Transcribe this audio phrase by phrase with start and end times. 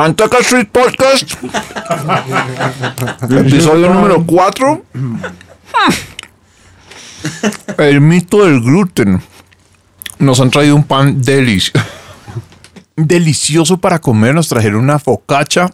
[0.00, 1.34] Manteca Street Podcast.
[3.30, 4.84] Episodio número 4.
[7.76, 9.20] El mito del gluten.
[10.18, 11.70] Nos han traído un pan delis.
[12.96, 14.34] Delicioso para comer.
[14.34, 15.70] Nos trajeron una focaccia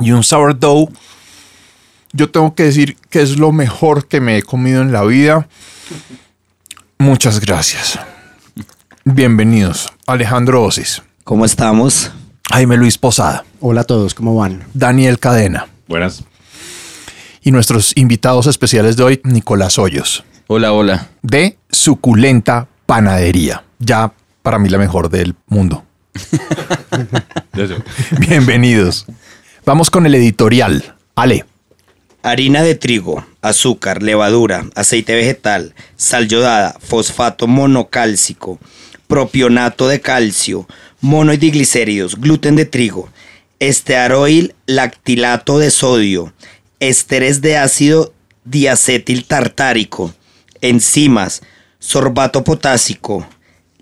[0.00, 0.90] y un sourdough.
[2.12, 5.48] Yo tengo que decir que es lo mejor que me he comido en la vida.
[6.98, 7.98] Muchas gracias.
[9.04, 9.92] Bienvenidos.
[10.06, 11.02] Alejandro Osis.
[11.24, 12.10] ¿Cómo estamos?
[12.50, 13.44] Jaime Luis Posada.
[13.60, 14.64] Hola a todos, ¿cómo van?
[14.74, 15.68] Daniel Cadena.
[15.86, 16.24] Buenas.
[17.42, 21.08] Y nuestros invitados especiales de hoy, Nicolás Hoyos, Hola, hola.
[21.22, 23.64] de Suculenta Panadería.
[23.78, 24.12] Ya
[24.42, 25.84] para mí la mejor del mundo.
[28.18, 29.06] Bienvenidos.
[29.70, 30.96] Vamos con el editorial.
[31.14, 31.44] Ale.
[32.24, 38.58] Harina de trigo, azúcar, levadura, aceite vegetal, sal yodada, fosfato monocálcico,
[39.06, 40.66] propionato de calcio,
[41.00, 43.10] mono y diglicéridos, gluten de trigo,
[43.60, 46.32] estearoil lactilato de sodio,
[46.80, 48.12] ésteres de ácido
[48.44, 50.12] diacetil tartárico,
[50.62, 51.42] enzimas,
[51.78, 53.24] sorbato potásico,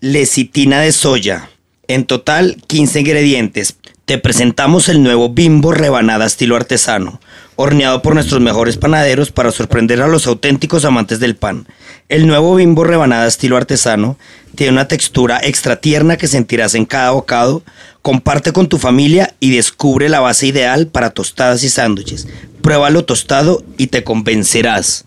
[0.01, 1.49] lecitina de soya.
[1.87, 3.79] En total, 15 ingredientes.
[4.09, 7.21] Te presentamos el nuevo Bimbo rebanada estilo artesano,
[7.57, 11.67] horneado por nuestros mejores panaderos para sorprender a los auténticos amantes del pan.
[12.09, 14.17] El nuevo Bimbo rebanada estilo artesano
[14.55, 17.63] tiene una textura extra tierna que sentirás en cada bocado.
[18.01, 22.29] Comparte con tu familia y descubre la base ideal para tostadas y sándwiches.
[22.63, 25.05] Pruébalo tostado y te convencerás.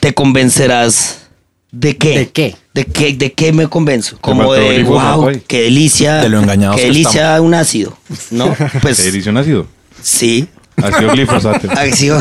[0.00, 1.23] Te convencerás
[1.74, 2.18] de qué?
[2.18, 2.56] ¿De qué?
[2.72, 4.16] ¿De qué, de qué me convenzo?
[4.20, 5.42] Como de, wow, ahí.
[5.46, 6.16] qué delicia.
[6.16, 7.96] De lo engañados Qué que delicia un ácido,
[8.30, 8.54] ¿no?
[8.72, 9.66] ¿Qué Pues edición ha sido?
[10.02, 10.48] sí.
[10.76, 11.70] Ha sido glifosato.
[11.70, 12.18] Ácido.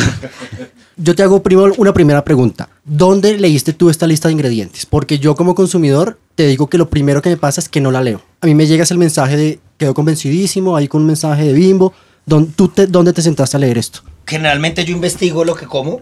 [0.95, 2.69] Yo te hago primero una primera pregunta.
[2.85, 4.85] ¿Dónde leíste tú esta lista de ingredientes?
[4.85, 7.89] Porque yo como consumidor te digo que lo primero que me pasa es que no
[7.89, 8.21] la leo.
[8.41, 11.93] A mí me llegas el mensaje de quedo convencidísimo, ahí con un mensaje de bimbo.
[12.27, 14.01] ¿Dónde, ¿Tú te, dónde te sentaste a leer esto?
[14.27, 16.01] Generalmente yo investigo lo que como,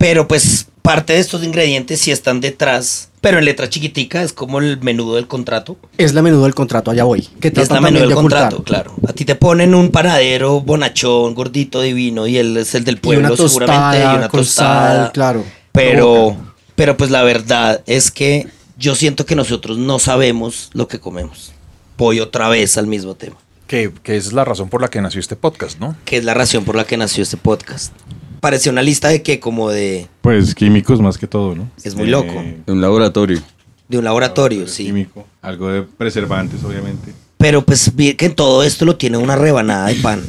[0.00, 4.58] pero pues parte de estos ingredientes sí están detrás, pero en letra chiquitica es como
[4.58, 5.76] el menudo del contrato.
[5.98, 7.28] Es la menudo del contrato, allá voy.
[7.38, 8.40] Que Es trata la menú también del de ocultar.
[8.50, 8.94] contrato, claro.
[9.06, 12.98] A ti te ponen un panadero bonachón, gordito, divino, y él es el del Y
[13.00, 15.02] pueblo una seguramente, y tostada una con tostada.
[15.04, 15.44] sal, claro.
[15.72, 16.36] Pero,
[16.76, 18.46] pero pues la verdad es que
[18.78, 21.52] yo siento que nosotros no sabemos lo que comemos.
[21.98, 23.36] Voy otra vez al mismo tema,
[23.66, 25.94] Que, que es la razón por la que nació este podcast, ¿no?
[26.06, 27.92] que es la razón por la que nació este podcast.
[28.40, 31.70] Parecía una lista de que como de, Pues químicos más que todo, ¿no?
[31.82, 32.32] Es muy loco.
[32.66, 33.40] De un laboratorio.
[33.88, 34.86] de un laboratorio, sí.
[34.86, 35.26] Químico.
[35.42, 37.12] Algo de preservantes, obviamente.
[37.36, 40.22] Pero pues vi que todo esto lo tiene una rebanada de pan.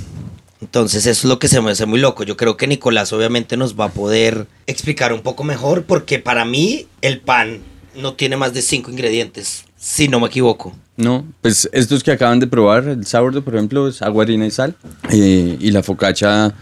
[0.62, 2.24] Entonces eso es lo que se me hace muy loco.
[2.24, 6.46] Yo creo que Nicolás obviamente nos va a poder explicar un poco mejor porque para
[6.46, 7.60] mí el pan
[7.96, 10.75] no tiene más de cinco ingredientes, si no me equivoco.
[10.96, 14.52] No, pues estos que acaban de probar, el sourdough, por ejemplo, es agua, harina y
[14.52, 14.75] sal.
[15.09, 16.53] eh, y la focaccia,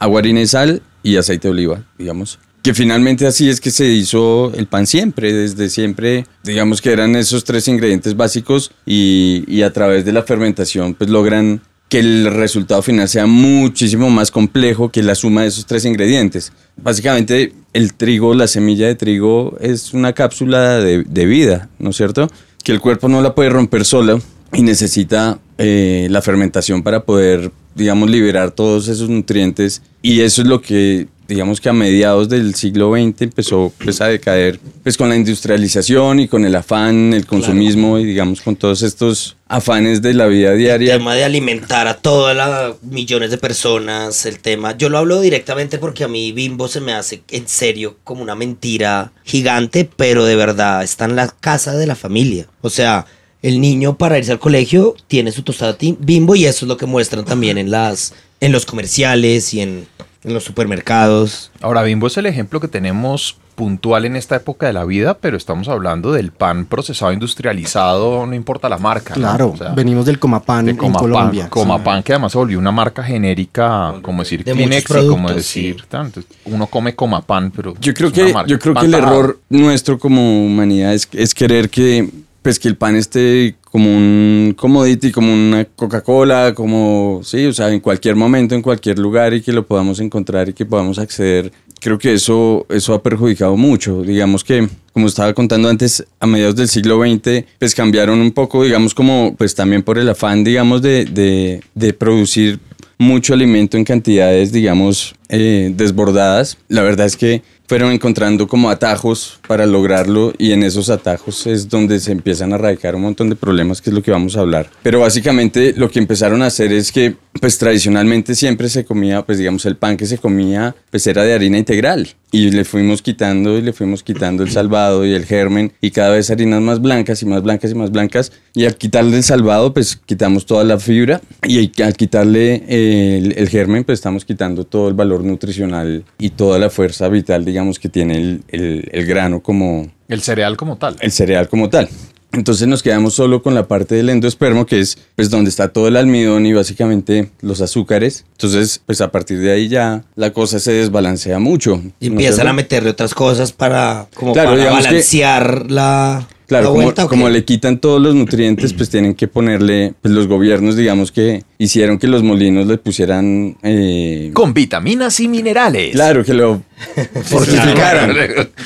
[0.00, 2.40] agua, harina y sal y aceite de oliva, digamos.
[2.62, 7.14] Que finalmente así es que se hizo el pan siempre, desde siempre, digamos que eran
[7.14, 12.24] esos tres ingredientes básicos y, y a través de la fermentación pues logran que el
[12.32, 16.52] resultado final sea muchísimo más complejo que la suma de esos tres ingredientes.
[16.76, 21.96] Básicamente el trigo, la semilla de trigo es una cápsula de, de vida, ¿no es
[21.96, 22.28] cierto?
[22.64, 24.18] Que el cuerpo no la puede romper sola
[24.52, 29.82] y necesita eh, la fermentación para poder, digamos, liberar todos esos nutrientes.
[30.02, 34.08] Y eso es lo que, digamos que a mediados del siglo XX empezó pues, a
[34.08, 38.82] decaer, pues con la industrialización y con el afán, el consumismo y digamos con todos
[38.82, 40.94] estos afanes de la vida El diaria.
[40.94, 45.78] tema de alimentar a todas las millones de personas, el tema, yo lo hablo directamente
[45.78, 50.36] porque a mí Bimbo se me hace en serio como una mentira gigante, pero de
[50.36, 52.46] verdad está en la casa de la familia.
[52.60, 53.06] O sea,
[53.42, 56.86] el niño para irse al colegio tiene su tostada Bimbo y eso es lo que
[56.86, 59.86] muestran también en las en los comerciales y en,
[60.24, 61.50] en los supermercados.
[61.60, 65.36] Ahora, Bimbo es el ejemplo que tenemos puntual en esta época de la vida, pero
[65.36, 69.14] estamos hablando del pan procesado industrializado, no importa la marca.
[69.14, 69.20] ¿no?
[69.20, 71.48] Claro, O sea, venimos del Comapan de en Comapan, Colombia.
[71.48, 75.86] Comapan, que además se volvió una marca genérica, como decir De Kleenex como decir, sí.
[75.88, 78.48] tanto, uno come Comapan, pero Yo creo es una que, marca.
[78.50, 82.10] yo creo que Pan el error nuestro como humanidad es, es querer que,
[82.42, 87.72] pues, que el pan esté como un commodity, como una Coca-Cola, como, sí, o sea,
[87.72, 91.50] en cualquier momento, en cualquier lugar y que lo podamos encontrar y que podamos acceder.
[91.80, 94.02] Creo que eso, eso ha perjudicado mucho.
[94.02, 98.62] Digamos que, como estaba contando antes, a mediados del siglo XX, pues cambiaron un poco,
[98.62, 102.60] digamos, como, pues también por el afán, digamos, de, de, producir
[102.96, 106.58] mucho alimento en cantidades, digamos, eh, desbordadas.
[106.68, 111.68] La verdad es que fueron encontrando como atajos para lograrlo y en esos atajos es
[111.68, 114.40] donde se empiezan a radicar un montón de problemas que es lo que vamos a
[114.40, 114.68] hablar.
[114.82, 119.38] Pero básicamente lo que empezaron a hacer es que pues tradicionalmente siempre se comía pues
[119.38, 123.58] digamos el pan que se comía pues era de harina integral y le fuimos quitando
[123.58, 127.22] y le fuimos quitando el salvado y el germen y cada vez harinas más blancas
[127.22, 130.78] y más blancas y más blancas y al quitarle el salvado pues quitamos toda la
[130.78, 136.04] fibra y al quitarle eh, el, el germen pues estamos quitando todo el valor nutricional
[136.18, 140.56] y toda la fuerza vital digamos que tiene el, el- el grano como El cereal
[140.56, 140.96] como tal.
[141.00, 141.88] el cereal como tal.
[142.32, 145.86] Entonces nos quedamos solo con la parte del endospermo, que es pues donde está todo
[145.86, 148.24] el almidón y básicamente los azúcares.
[148.32, 151.80] Entonces, pues a partir de ahí ya la cosa se desbalancea mucho.
[152.00, 156.74] Y ¿no empiezan a meterle otras cosas para, como Claro, para que- balancear la, Claro,
[156.94, 161.10] la como, le quitan todos los nutrientes, pues tienen que ponerle, pues los gobiernos, digamos
[161.10, 163.56] que hicieron que los molinos le pusieran...
[163.62, 165.92] eh, Con vitaminas y minerales.
[165.92, 166.60] claro, que lo
[167.24, 168.14] fortificaran.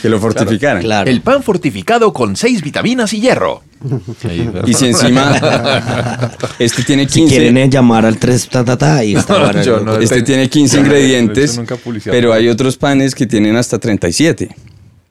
[0.03, 0.83] que lo fortificaran.
[0.83, 1.09] Claro.
[1.11, 3.63] El pan fortificado con seis vitaminas y hierro.
[4.67, 7.29] Y si encima este tiene Si 15...
[7.37, 9.99] quieren eh, llamar al 3 ta, ta, ta, y está yo no.
[9.99, 11.61] Este Ten- tiene 15 Yo no he ingredientes,
[12.07, 14.49] pero hay otros panes que tienen hasta 37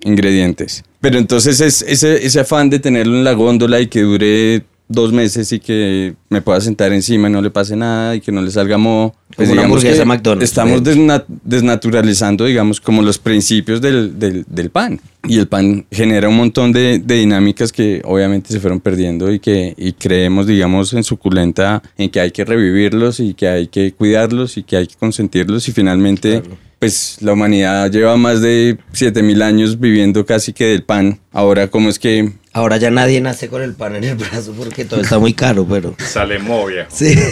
[0.08, 0.84] ingredientes.
[1.02, 5.12] Pero entonces es ese, ese afán de tenerlo en la góndola y que dure dos
[5.12, 8.42] meses y que me pueda sentar encima y no le pase nada y que no
[8.42, 9.14] le salga moho.
[9.36, 13.82] pues Como una digamos hamburguesa que McDonald's, Estamos de desna- desnaturalizando, digamos, como los principios
[13.82, 15.00] del, del- del pan.
[15.28, 19.40] Y el pan genera un montón de, de dinámicas que obviamente se fueron perdiendo y
[19.40, 23.92] que y creemos, digamos, en suculenta, en que hay que revivirlos y que hay que
[23.92, 26.44] cuidarlos y que hay que consentirlos y finalmente...
[26.80, 31.20] Pues la humanidad lleva más de 7000 años viviendo casi que del pan.
[31.32, 34.84] Ahora, ¿cómo es que Ahora ya nadie nace con el pan en el brazo porque
[34.86, 35.96] todo está muy caro, pero...
[36.00, 36.88] Sale movia.
[36.90, 37.14] Sí.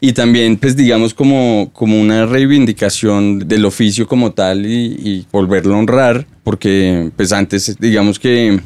[0.00, 5.74] Y también, pues digamos, como, como una reivindicación del oficio como tal y, y volverlo
[5.74, 8.60] a honrar, porque pues antes, digamos que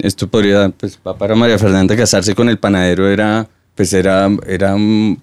[0.00, 3.46] esto podría, pues pa- para María Fernanda casarse con el panadero era,
[3.78, 4.74] pues era, era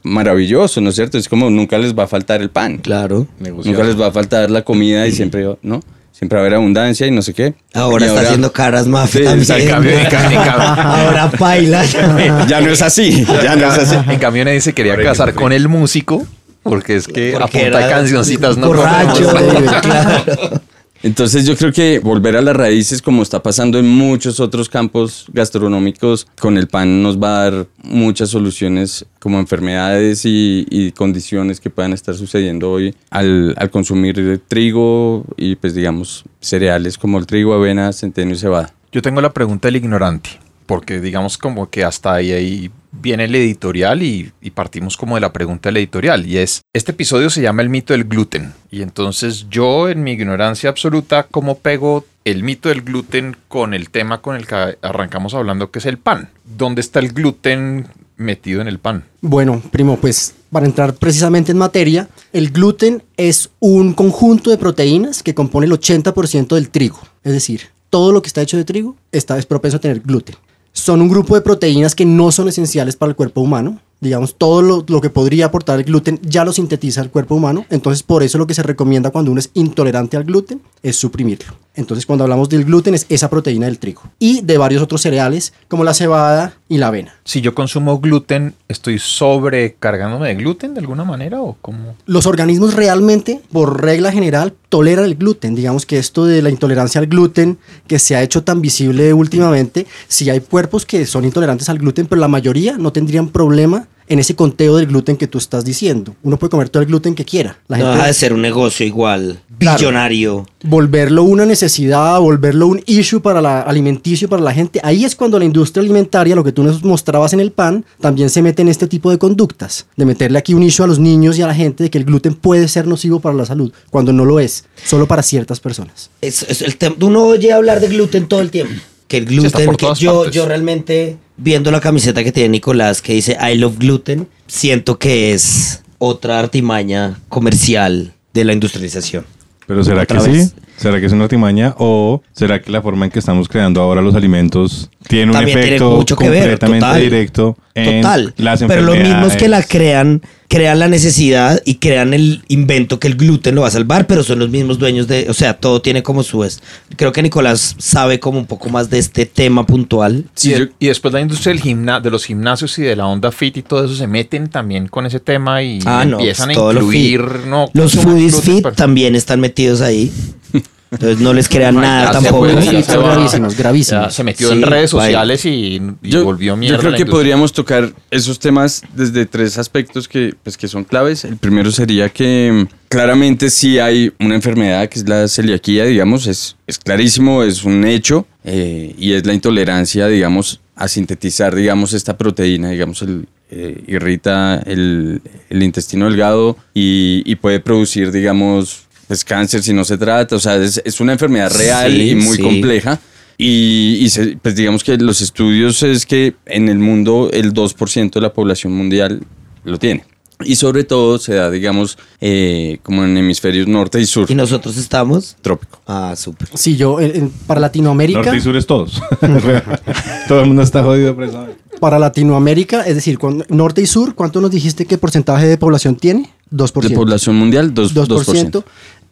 [0.04, 1.18] maravilloso, ¿no es cierto?
[1.18, 3.28] Es como nunca les va a faltar el pan, Claro.
[3.40, 5.82] nunca les va a faltar la comida y siempre, ¿no?
[6.14, 7.54] Siempre va a haber abundancia y no sé qué.
[7.74, 11.84] Ahora Y está haciendo caras más Sí, Ahora baila.
[12.48, 13.98] Ya no es así, ya no es así.
[14.10, 16.26] En cambio, nadie se quería casar con el músico
[16.64, 19.74] porque es que Porque apunta era cancioncitas no borracho, conocemos.
[19.82, 20.62] claro.
[21.06, 25.28] Entonces yo creo que volver a las raíces, como está pasando en muchos otros campos
[25.32, 31.70] gastronómicos, con el pan nos va a dar muchas soluciones como enfermedades y, condiciones que
[31.70, 37.54] puedan estar sucediendo hoy al, al consumir trigo y pues digamos cereales como el trigo,
[37.54, 38.74] avena, centeno y cebada.
[38.92, 40.32] Yo tengo la pregunta del ignorante,
[40.66, 45.34] porque digamos como que hasta ahí, ahí viene el editorial y, partimos como de la
[45.34, 49.48] pregunta del editorial, y es, este episodio se llama el mito del gluten, y entonces
[49.50, 54.36] yo en mi ignorancia absoluta, ¿cómo pego el mito del gluten con el tema con
[54.36, 56.30] el que arrancamos hablando, que es el pan?
[56.44, 57.88] ¿Dónde está el gluten
[58.18, 59.04] metido en el pan?
[59.22, 65.22] Bueno, primo, pues para entrar precisamente en materia, el gluten es un conjunto de proteínas
[65.22, 67.00] que compone el 80% del trigo.
[67.24, 70.36] Es decir, todo lo que está hecho de trigo está es propenso a tener gluten.
[70.76, 73.80] Son un grupo de proteínas que no son esenciales para el cuerpo humano.
[74.02, 77.66] Digamos, todo lo, lo que podría aportar el gluten ya lo sintetiza el cuerpo humano.
[77.70, 81.56] Entonces, por eso lo que se recomienda cuando uno es intolerante al gluten es suprimirlo.
[81.76, 84.04] Entonces, cuando hablamos del gluten es esa proteína del trigo.
[84.18, 87.16] Y de varios otros cereales como la cebada y la avena.
[87.26, 91.96] Si yo consumo gluten, ¿estoy sobrecargándome de gluten de alguna manera o cómo?
[92.06, 95.56] Los organismos realmente, por regla general, toleran el gluten.
[95.56, 99.86] Digamos que esto de la intolerancia al gluten, que se ha hecho tan visible últimamente,
[100.08, 104.20] si hay cuerpos que son intolerantes al gluten, pero la mayoría no tendrían problema en
[104.20, 106.16] ese conteo del gluten que tú estás diciendo.
[106.24, 107.58] Uno puede comer todo el gluten que quiera.
[107.68, 109.78] La No gente- deja de ser un negocio igual, Claro.
[109.80, 110.46] billonario.
[110.64, 114.80] volverlo una necesidad, volverlo un issue para la alimenticio para la gente.
[114.84, 118.30] Ahí es cuando la industria alimentaria, lo que tú nos mostrabas en el pan, también
[118.30, 121.38] se mete en este tipo de conductas, de meterle aquí un issue a los niños
[121.38, 124.12] y a la gente de que el gluten puede ser nocivo para la salud, cuando
[124.14, 126.10] no lo es, solo para ciertas personas.
[126.22, 128.74] Es, es el uno oye hablar de gluten todo el tiempo.
[129.08, 130.34] Que el gluten, por que yo, partes.
[130.36, 135.34] yo realmente, viendo la camiseta que tiene Nicolás que dice I love gluten, siento que
[135.34, 139.26] es otra artimaña comercial de la industrialización.
[139.68, 140.50] Pero ¿será que vez.
[140.50, 140.54] sí?
[140.78, 141.74] ¿Será que es una artimaña?
[141.80, 145.56] ¿O será que la forma en que estamos creando ahora los alimentos tiene un También
[145.58, 147.02] tiene efecto mucho que ver, completamente total.
[147.02, 148.34] directo en Total.
[148.38, 149.68] las Pero los mismos que la enfermedades?
[149.68, 150.22] crean,
[150.56, 154.24] crean la necesidad y crean el invento que el gluten lo va a salvar, pero
[154.24, 156.62] son los mismos dueños de, o sea, todo tiene como su es.
[156.96, 160.26] Creo que Nicolás sabe como un poco más de este tema puntual.
[160.34, 162.96] Sí, y, de- yo- y después la industria del gimna- de los gimnasios y de
[162.96, 166.18] la onda fit y todo eso se meten también con ese tema y Ah, no,
[166.20, 167.22] empiezan pues, a lo incluir.
[167.22, 167.46] fit.
[167.48, 170.12] no, Los foodies fit también están metidos ahí.
[170.92, 172.48] Entonces no les crean nada tampoco.
[172.48, 174.20] se gravísimos, gravísimos.
[174.24, 176.78] Metió Sí, en redes sociales y, y Yo, volvió mierda.
[176.78, 181.26] yo creo que podríamos tocar esos temas desde tres aspectos que, pues, que son claves.
[181.26, 186.28] El primero sería que mm, claramente sí hay una enfermedad que es la celiaquía, digamos,
[186.28, 191.94] es, es clarísimo, es un hecho eh, y es la intolerancia, digamos, a sintetizar, digamos,
[191.94, 198.85] esta proteína, digamos, el, eh, irrita el, el intestino delgado y, y puede producir, digamos,
[199.08, 202.16] pues cáncer si no se trata, o sea, es, es una enfermedad real Sí, y
[202.16, 202.42] muy sí.
[202.42, 203.00] compleja.
[203.38, 208.12] Y, y se- pues digamos que los estudios es que en el mundo el 2%
[208.14, 209.22] de la población mundial
[209.66, 210.06] lo tiene.
[210.44, 214.30] Y sobre todo se da, digamos, eh, como en hemisferios norte y sur.
[214.30, 215.38] Y nosotros estamos.
[215.42, 215.80] Trópico.
[215.88, 216.50] Ah, súper.
[216.56, 219.02] Sí, yo en- en- para Latinoamérica, Norte y sur es todos.
[220.28, 221.48] Todo el mundo está jodido por eso.
[221.80, 225.96] para Latinoamérica, es decir, cuando- norte y sur, ¿cuánto nos dijiste que porcentaje de población
[225.96, 226.30] tiene?
[226.52, 226.90] 2%.
[226.90, 228.06] De población mundial, 2%.
[228.06, 228.64] 2%,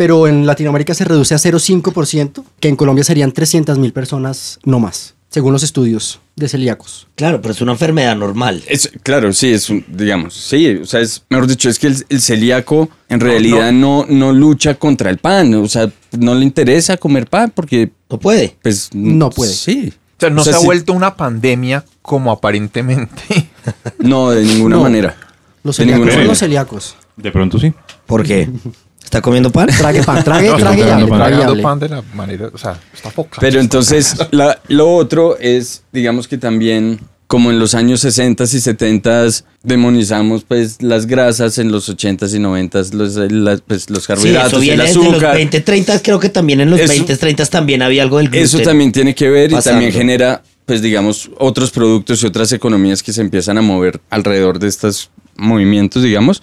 [0.03, 4.77] pero en Latinoamérica se reduce a 0,5%, que en Colombia serían 300 mil personas no
[4.77, 7.07] más, según los estudios de celíacos.
[7.15, 8.61] Claro, pero es una enfermedad normal.
[8.67, 12.05] Es, claro, sí, es un, digamos, sí, o sea, es, mejor dicho, es que el,
[12.09, 14.33] el celíaco en realidad no, no.
[14.33, 18.57] lucha contra el pan, o sea, no le interesa comer pan porque, No puede.
[18.61, 19.53] pues, No puede.
[19.53, 19.93] Sí.
[20.17, 20.65] O sea, no O sea, se ha sí.
[20.65, 23.21] vuelto una pandemia como aparentemente.
[23.99, 24.81] No, de ninguna No.
[24.83, 25.15] manera.
[25.63, 26.27] Los De celíacos son manera.
[26.27, 26.95] los celíacos.
[27.15, 27.71] De pronto sí.
[28.05, 28.49] ¿Por qué?
[29.13, 29.67] ¿Está comiendo pan?
[29.67, 31.61] Trague pan, trague, No, trague y trague y hable.
[31.61, 33.37] pan de la manera, o sea, está foca.
[33.39, 38.47] Pero entonces, la- lo otro es, digamos que también, como en los años 60 y
[38.47, 39.25] 70
[39.61, 44.47] demonizamos pues las grasas, en los 80s y 90s los, las- pues, los Sí, carbohidratos,
[44.53, 45.35] eso el viene desde los azúcar.
[45.35, 48.43] 20, 30, creo que también en los Eso- 20, 30 también había algo del gluten.
[48.43, 49.75] Eso también tiene que ver y pasando.
[49.75, 54.57] también genera, pues digamos, otros productos y otras economías que se empiezan a mover alrededor
[54.57, 56.41] de estos movimientos, digamos.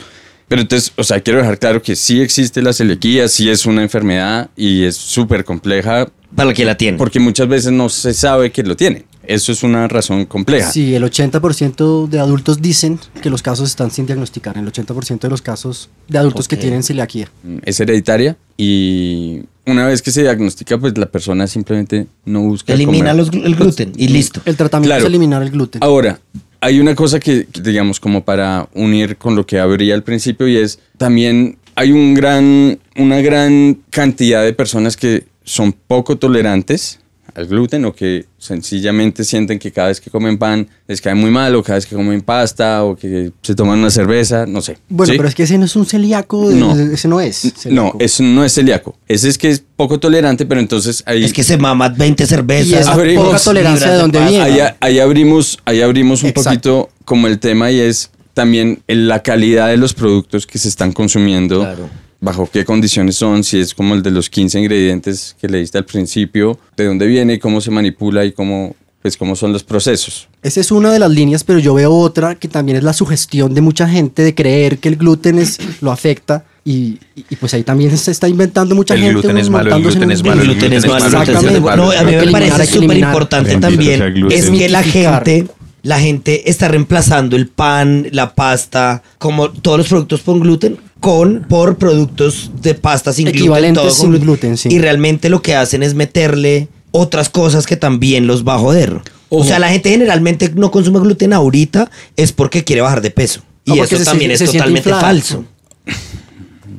[0.50, 3.82] Pero entonces, o sea, quiero dejar claro que sí existe la celiaquía, sí es una
[3.84, 6.98] enfermedad y es súper compleja Para el que la tiene.
[6.98, 9.04] porque muchas veces no se sabe que lo tiene.
[9.22, 10.72] Eso es una razón compleja.
[10.72, 14.58] Sí, el 80% de adultos dicen que los casos están sin diagnosticar.
[14.58, 17.30] El 80% de los casos de adultos que tienen celiaquía.
[17.64, 23.10] Es hereditaria y una vez que se diagnostica, pues la persona simplemente no busca Elimina
[23.12, 23.16] comer.
[23.16, 24.40] los el gluten y listo.
[24.46, 25.02] El tratamiento Claro.
[25.04, 25.80] es eliminar el gluten.
[25.84, 26.18] Ahora,
[26.60, 30.56] hay una cosa que, digamos, como para unir con lo que habría al principio y
[30.56, 37.00] es también hay un gran, una gran cantidad de personas que son poco tolerantes
[37.34, 41.30] al gluten o que sencillamente sienten que cada vez que comen pan les cae muy
[41.30, 44.78] mal o cada vez que comen pasta o que se toman una cerveza, no sé.
[44.88, 45.16] Bueno, ¿sí?
[45.16, 46.78] pero es que ese no es un celíaco, No.
[46.78, 47.44] ese no es.
[47.44, 47.96] No, celíaco.
[48.00, 48.96] eso no es celíaco.
[49.08, 51.24] Ese es que es poco tolerante, pero entonces ahí...
[51.24, 52.80] Es que se mama 20 Y cervezas.
[52.80, 54.40] esa abrimos poca tolerancia de dónde viene.
[54.42, 56.50] ahí, ahí abrimos, ahí abrimos un Exacto.
[56.50, 60.68] poquito como el tema y es también el- la calidad de los productos que se
[60.68, 61.88] están consumiendo, Claro.
[62.20, 65.84] Bajo qué condiciones son, si es como el de los 15 ingredientes que leíste al
[65.86, 70.28] principio, de dónde viene, cómo se manipula y cómo, pues, cómo son los procesos.
[70.42, 73.54] Esa es una de las líneas, pero yo veo otra que también es la sugestión
[73.54, 76.44] de mucha gente de creer que el gluten es, lo afecta.
[76.62, 79.12] Y, y- pues ahí también se está inventando mucha El gente.
[79.14, 81.60] gluten unos es malo, el gluten en es malo, El gluten es malo, Exactamente.
[81.60, 85.46] No, a mí me parece súper importante también es que la gente,
[85.82, 91.46] la gente está reemplazando el pan, la pasta, como todos los productos con gluten, con
[91.48, 94.68] por productos de pasta sin gluten, con gluten, sí.
[94.70, 99.00] Y realmente lo que hacen es meterle otras cosas que también los va a joder.
[99.28, 103.42] O sea, la gente generalmente no consume gluten ahorita es porque quiere bajar de peso.
[103.64, 105.44] Y eso se también es se totalmente falso.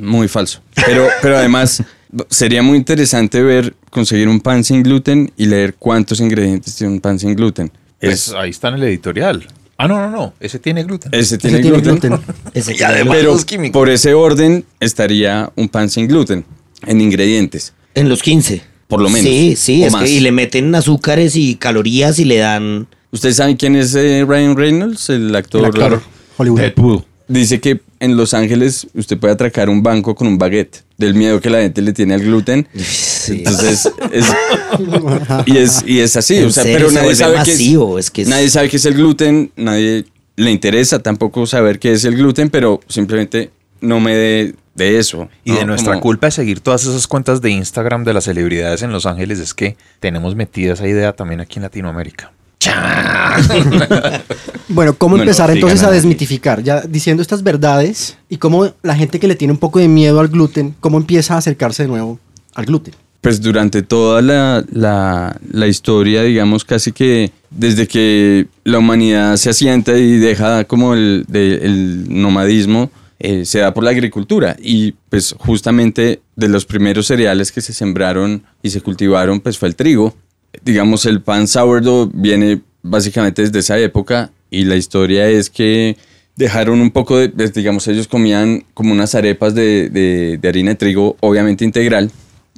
[0.01, 0.61] Muy falso.
[0.85, 1.83] Pero, pero además
[2.29, 6.99] sería muy interesante ver, conseguir un pan sin gluten y leer cuántos ingredientes tiene un
[6.99, 7.71] pan sin gluten.
[7.99, 9.47] Pues Es- ahí está en el editorial.
[9.83, 10.33] Ah, no, no, no.
[10.39, 11.11] Ese tiene gluten.
[11.13, 12.11] ese Ese tiene, tiene gluten.
[12.11, 12.35] gluten.
[12.53, 13.73] Ese Y además- Pero los químicos.
[13.73, 16.45] por ese orden estaría un pan sin gluten
[16.85, 17.73] en ingredientes.
[17.95, 18.61] En los 15.
[18.88, 19.29] Por lo menos.
[19.29, 22.88] Sí, sí, es que, y le meten azúcares y calorías y le dan...
[23.11, 25.61] ¿Ustedes saben quién es eh, Ryan Reynolds, el actor?
[25.61, 26.01] El actor
[26.38, 26.59] Hollywood.
[26.59, 27.03] Deadpool.
[27.27, 31.39] Dice que en Los Ángeles usted puede atracar un banco con un baguette del miedo
[31.39, 32.67] que la gente le tiene al gluten.
[33.29, 34.25] Entonces, es,
[35.46, 36.39] y, es, y es así.
[36.39, 38.86] O sea, serio, pero nadie sabe, masivo, qué es que es- nadie sabe qué es
[38.86, 40.05] el gluten, nadie
[40.36, 45.29] le interesa tampoco saber qué es el gluten, pero simplemente no me dé de eso.
[45.43, 45.60] Y ¿no?
[45.60, 48.91] de nuestra Como- culpa de seguir todas esas cuentas de Instagram de las celebridades en
[48.91, 52.31] Los Ángeles es que tenemos metida esa idea también aquí en Latinoamérica.
[54.70, 56.63] Bueno, ¿cómo empezar entonces a desmitificar?
[56.63, 60.20] Ya diciendo estas verdades y cómo la gente que le tiene un poco de miedo
[60.22, 62.20] al gluten, ¿cómo empieza a acercarse de nuevo
[62.53, 62.94] al gluten?
[63.20, 69.50] Pues durante toda la, la- la historia, digamos, casi que desde que la humanidad se
[69.50, 72.89] asienta y deja como el, de- el nomadismo,
[73.20, 74.56] eh, se da por la agricultura.
[74.60, 79.68] Y pues justamente de los primeros cereales que se sembraron y se cultivaron, pues fue
[79.68, 80.15] el trigo.
[80.63, 85.98] Digamos, el pan sourdough viene básicamente desde esa época y la historia es que
[86.36, 90.72] dejaron un poco de, pues, digamos, ellos comían como unas arepas de, de- de harina
[90.72, 92.12] de trigo, obviamente integral,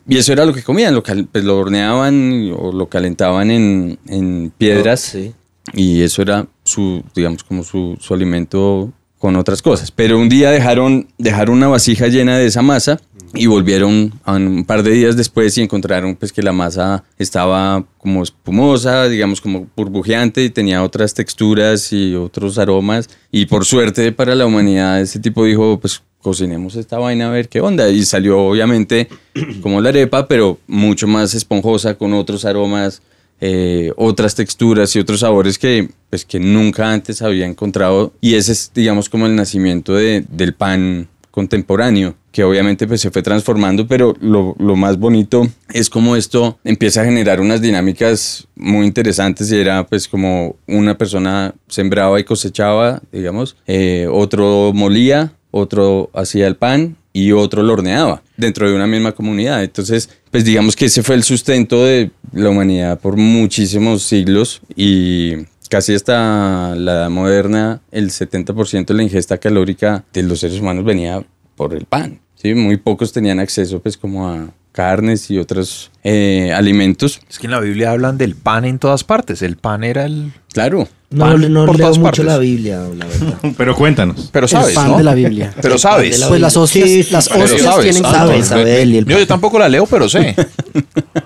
[0.07, 3.97] y eso era lo que comían, lo, cal- pues lo horneaban o lo calentaban en,
[4.07, 4.99] en piedras.
[4.99, 5.33] Sí.
[5.73, 9.91] Y eso era su, digamos, como su, su alimento con otras cosas.
[9.91, 12.99] Pero un día dejaron, dejaron una vasija llena de esa masa
[13.33, 18.21] y volvieron un par de días después y encontraron pues que la masa estaba como
[18.23, 23.09] espumosa, digamos como burbujeante y tenía otras texturas y otros aromas.
[23.31, 27.49] Y por suerte para la humanidad ese tipo dijo pues cocinemos esta vaina a ver
[27.49, 27.89] qué onda.
[27.89, 29.07] Y salió obviamente
[29.61, 33.01] como la arepa, pero mucho más esponjosa con otros aromas
[33.45, 38.13] eh, otras texturas y otros sabores que, pues, que nunca antes había encontrado.
[38.21, 43.09] Y ese es, digamos, como el nacimiento de- del pan contemporáneo, que obviamente pues, se
[43.09, 48.85] fue transformando, pero lo, más bonito es como esto empieza a generar unas dinámicas muy
[48.85, 56.11] interesantes y era pues como una persona sembraba y cosechaba, digamos, eh, otro molía, otro
[56.13, 59.63] hacía el pan y otro lo horneaba dentro de una misma comunidad.
[59.63, 65.33] Entonces, pues digamos que ese fue el sustento de la humanidad por muchísimos siglos y
[65.73, 70.85] casi hasta la edad moderna el 70% de la ingesta calórica de los seres humanos
[70.85, 71.25] venía
[71.55, 72.19] por el pan.
[72.35, 72.53] ¿sí?
[72.53, 77.21] Muy pocos tenían acceso pues como a carnes y otros eh, alimentos.
[77.27, 79.41] Es que en la Biblia hablan del pan en todas partes.
[79.41, 80.33] El pan era el...
[80.53, 82.25] Claro, No, Pan no por leo todas mucho partes.
[82.25, 83.33] la Biblia, la verdad.
[83.57, 84.29] Pero cuéntanos.
[84.31, 84.97] Pero sabes, el pan ¿no?
[84.97, 85.53] de la Biblia.
[85.61, 86.21] Pero sabes.
[86.27, 88.45] Pues las hostias, Sí, las pero hostias sabes, tienen sabes, gluten.
[88.45, 90.35] sabe él y el Yo, yo tampoco la leo, pero sé.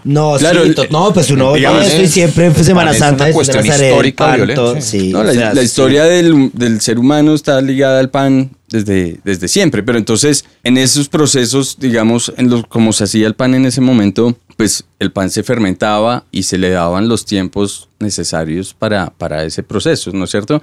[0.03, 2.91] No, Claro, sí, el- no, pues uno oye digamos, esto y es- siempre en Semana
[2.91, 4.99] es Santa una es cuestión Nazaret, histórica pan, violenta, sí.
[4.99, 5.65] sí, No, o la, sea, la sí.
[5.65, 10.77] historia del, del ser humano está ligada al pan desde, desde siempre, pero entonces en
[10.77, 15.11] esos procesos, digamos, en los, como se hacía el pan en ese momento, pues el
[15.11, 20.25] pan se fermentaba y se le daban los tiempos necesarios para, para ese proceso, ¿no
[20.25, 20.61] es cierto?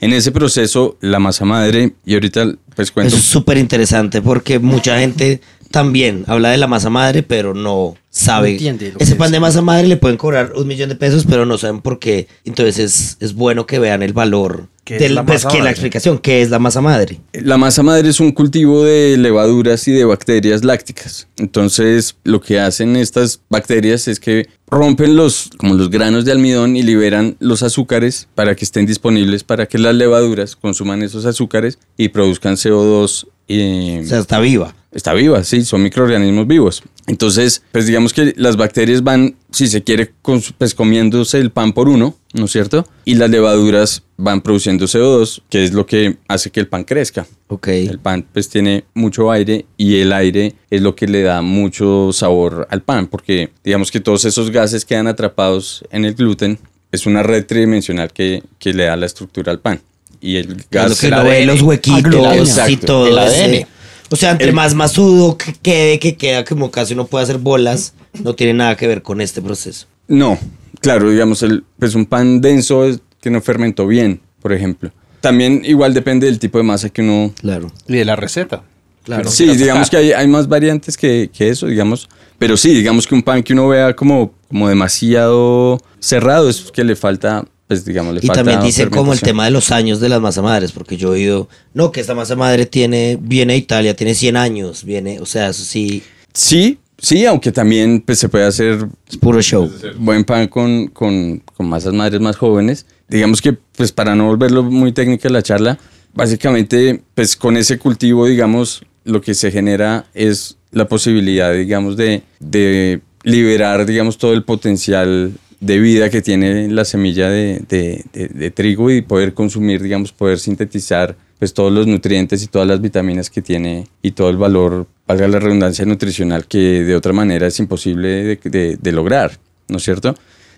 [0.00, 3.08] En ese proceso, la masa madre, y ahorita pues cuento...
[3.08, 7.96] Eso es súper interesante porque mucha gente también habla de la masa madre, pero no
[8.18, 8.52] sabe.
[8.52, 9.18] Entiende Ese es.
[9.18, 11.98] pan de masa madre le pueden cobrar un millón de pesos, pero no saben por
[11.98, 12.26] qué.
[12.44, 15.70] Entonces es, es bueno que vean el valor ¿Qué es del, la pues, que la
[15.70, 17.20] explicación, ¿qué es la masa madre?
[17.34, 21.28] La masa madre es un cultivo de levaduras y de bacterias lácticas.
[21.36, 26.74] Entonces, lo que hacen estas bacterias es que rompen los, como los granos de almidón
[26.74, 31.78] y liberan los azúcares para que estén disponibles para que las levaduras consuman esos azúcares
[31.98, 33.26] y produzcan CO2.
[33.46, 34.74] Y, O sea, está viva.
[34.90, 36.82] Está viva, sí, son microorganismos vivos.
[37.06, 40.12] Entonces, pues digamos que las bacterias van, si se quiere,
[40.56, 42.86] pues comiéndose el pan por uno, ¿no es cierto?
[43.04, 47.26] Y las levaduras van produciendo CO2, que es lo que hace que el pan crezca.
[47.48, 47.68] Ok.
[47.68, 52.10] El pan pues tiene mucho aire y el aire es lo que le da mucho
[52.12, 56.58] sabor al pan, porque digamos que todos esos gases quedan atrapados en el gluten.
[56.92, 59.82] Es una red tridimensional que, que le da la estructura al pan.
[60.20, 60.90] Y el gas...
[60.90, 62.72] lo que uno ve, los huequitos Exacto.
[62.72, 63.06] y todo.
[63.06, 63.66] El ADN.
[64.10, 67.38] O sea, entre El- más masudo que quede, que queda como casi uno puede hacer
[67.38, 69.86] bolas, no tiene nada que ver con este proceso.
[70.06, 70.38] No,
[70.80, 74.90] claro, digamos, el, pues un pan denso es que no fermentó bien, por ejemplo.
[75.20, 77.32] También igual depende del tipo de masa que uno...
[77.40, 77.70] Claro.
[77.86, 78.62] Y de la receta.
[79.04, 79.30] Claro.
[79.30, 82.08] sí, digamos que hay, hay más variantes que, que eso, digamos.
[82.38, 86.84] Pero sí, digamos que un pan que uno vea como, como demasiado cerrado es que
[86.84, 90.00] le falta, pues digamos, le Y falta también dicen como el tema de los años
[90.00, 93.52] de las masa madres, porque yo he oído, no, que esta masa madre tiene, viene
[93.52, 96.02] de Italia, tiene 100 años, viene, o sea, eso sí,
[96.38, 99.68] Sí, sí, aunque también pues, se puede hacer es puro show.
[99.98, 102.86] buen pan con, con, con masas madres más jóvenes.
[103.08, 105.78] Digamos que, pues para no volverlo muy técnica la charla,
[106.14, 112.22] básicamente, pues con ese cultivo, digamos, lo que se genera es la posibilidad, digamos, de,
[112.38, 118.50] de liberar, digamos, todo el potencial de vida que tiene la semilla de, de- de-
[118.50, 123.30] trigo y poder consumir, digamos, poder sintetizar pues todos los nutrientes y todas las vitaminas
[123.30, 127.58] que tiene y todo el valor, valga la redundancia nutricional, que de otra manera es
[127.60, 130.14] imposible de lograr, ¿no es cierto?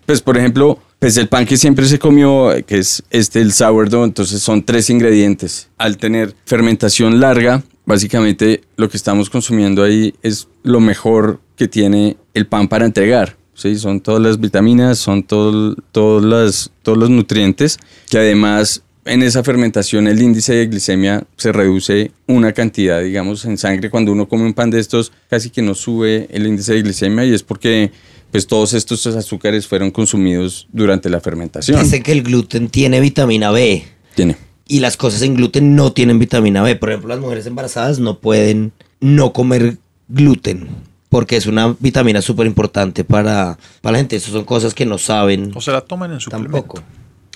[0.07, 4.05] Pues, por ejemplo, pues el pan que siempre se comió, que es este, el sourdough,
[4.05, 5.69] entonces son tres ingredientes.
[5.79, 12.17] Al tener fermentación larga, básicamente lo que estamos consumiendo ahí es lo mejor que tiene
[12.35, 13.37] el pan para entregar.
[13.61, 13.77] ¿Sí?
[13.77, 15.77] Son todas las vitaminas, son todo,
[16.21, 22.13] las, todos los nutrientes que además en esa fermentación el índice de glicemia se reduce
[22.27, 23.91] una cantidad, digamos, en sangre.
[23.91, 27.25] Cuando uno come un pan de estos, casi que no sube el índice de glicemia
[27.25, 27.91] y es porque
[28.31, 31.83] pues todos estos azúcares fueron consumidos durante la fermentación.
[31.83, 33.85] Dice que el gluten tiene vitamina B.
[34.15, 34.37] Tiene.
[34.69, 36.77] Y las cosas en gluten no tienen vitamina B.
[36.77, 40.69] Por ejemplo, las mujeres embarazadas no pueden no comer gluten.
[41.11, 44.17] Porque es una vitamina súper importante para, para la gente.
[44.17, 46.53] Esas son cosas que no saben O se la toman en suplemento.
[46.57, 46.83] tampoco.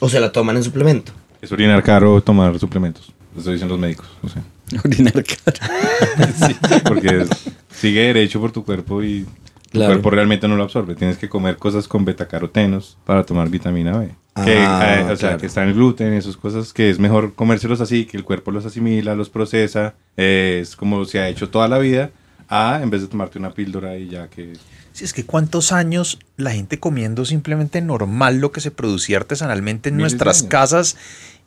[0.00, 1.12] O se la toman en suplemento.
[1.42, 3.12] Es orinar caro tomar suplementos.
[3.38, 4.06] Eso dicen los médicos.
[4.22, 4.42] O sea,
[4.84, 6.32] Orinar cara.
[6.48, 7.26] sí, porque
[7.70, 9.30] sigue derecho por tu cuerpo y tu
[9.80, 9.94] Claro.
[9.94, 10.94] cuerpo realmente no lo absorbe.
[10.94, 14.06] Tienes que comer cosas con betacarotenos para tomar vitamina B.
[14.44, 17.34] Que, Ah, eh, o sea, que está en el gluten, esas cosas que es mejor
[17.34, 19.94] comérselos así, que el cuerpo los asimila, los procesa.
[20.16, 22.10] eh, es como se ha hecho toda la vida.
[22.54, 24.52] A, en vez de tomarte una píldora y ya que...
[24.92, 29.88] Sí, es que cuántos años la gente comiendo simplemente normal lo que se producía artesanalmente
[29.88, 30.50] en Miles nuestras años.
[30.50, 30.96] casas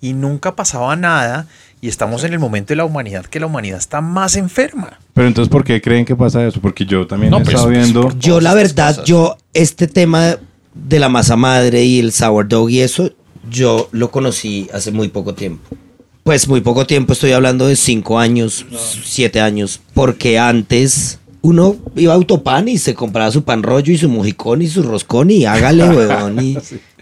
[0.02, 1.48] y nunca pasaba nada
[1.80, 5.00] y estamos en el momento de la humanidad que la humanidad está más enferma.
[5.14, 6.60] Pero entonces, ¿por qué creen que pasa eso?
[6.60, 8.20] Porque yo también No, he pues, estado pues, viendo...
[8.20, 9.06] Yo la verdad, cosas.
[9.06, 10.38] yo este tema
[10.74, 13.12] de la masa madre y el sourdough y eso,
[13.50, 15.76] yo lo conocí hace muy poco tiempo.
[16.28, 18.66] Pues muy poco tiempo, estoy hablando de cinco años,
[19.02, 23.98] siete años, porque antes uno iba a Autopan y se compraba su pan rollo y
[23.98, 26.58] su mojicón y su roscón y hágale, weón, y,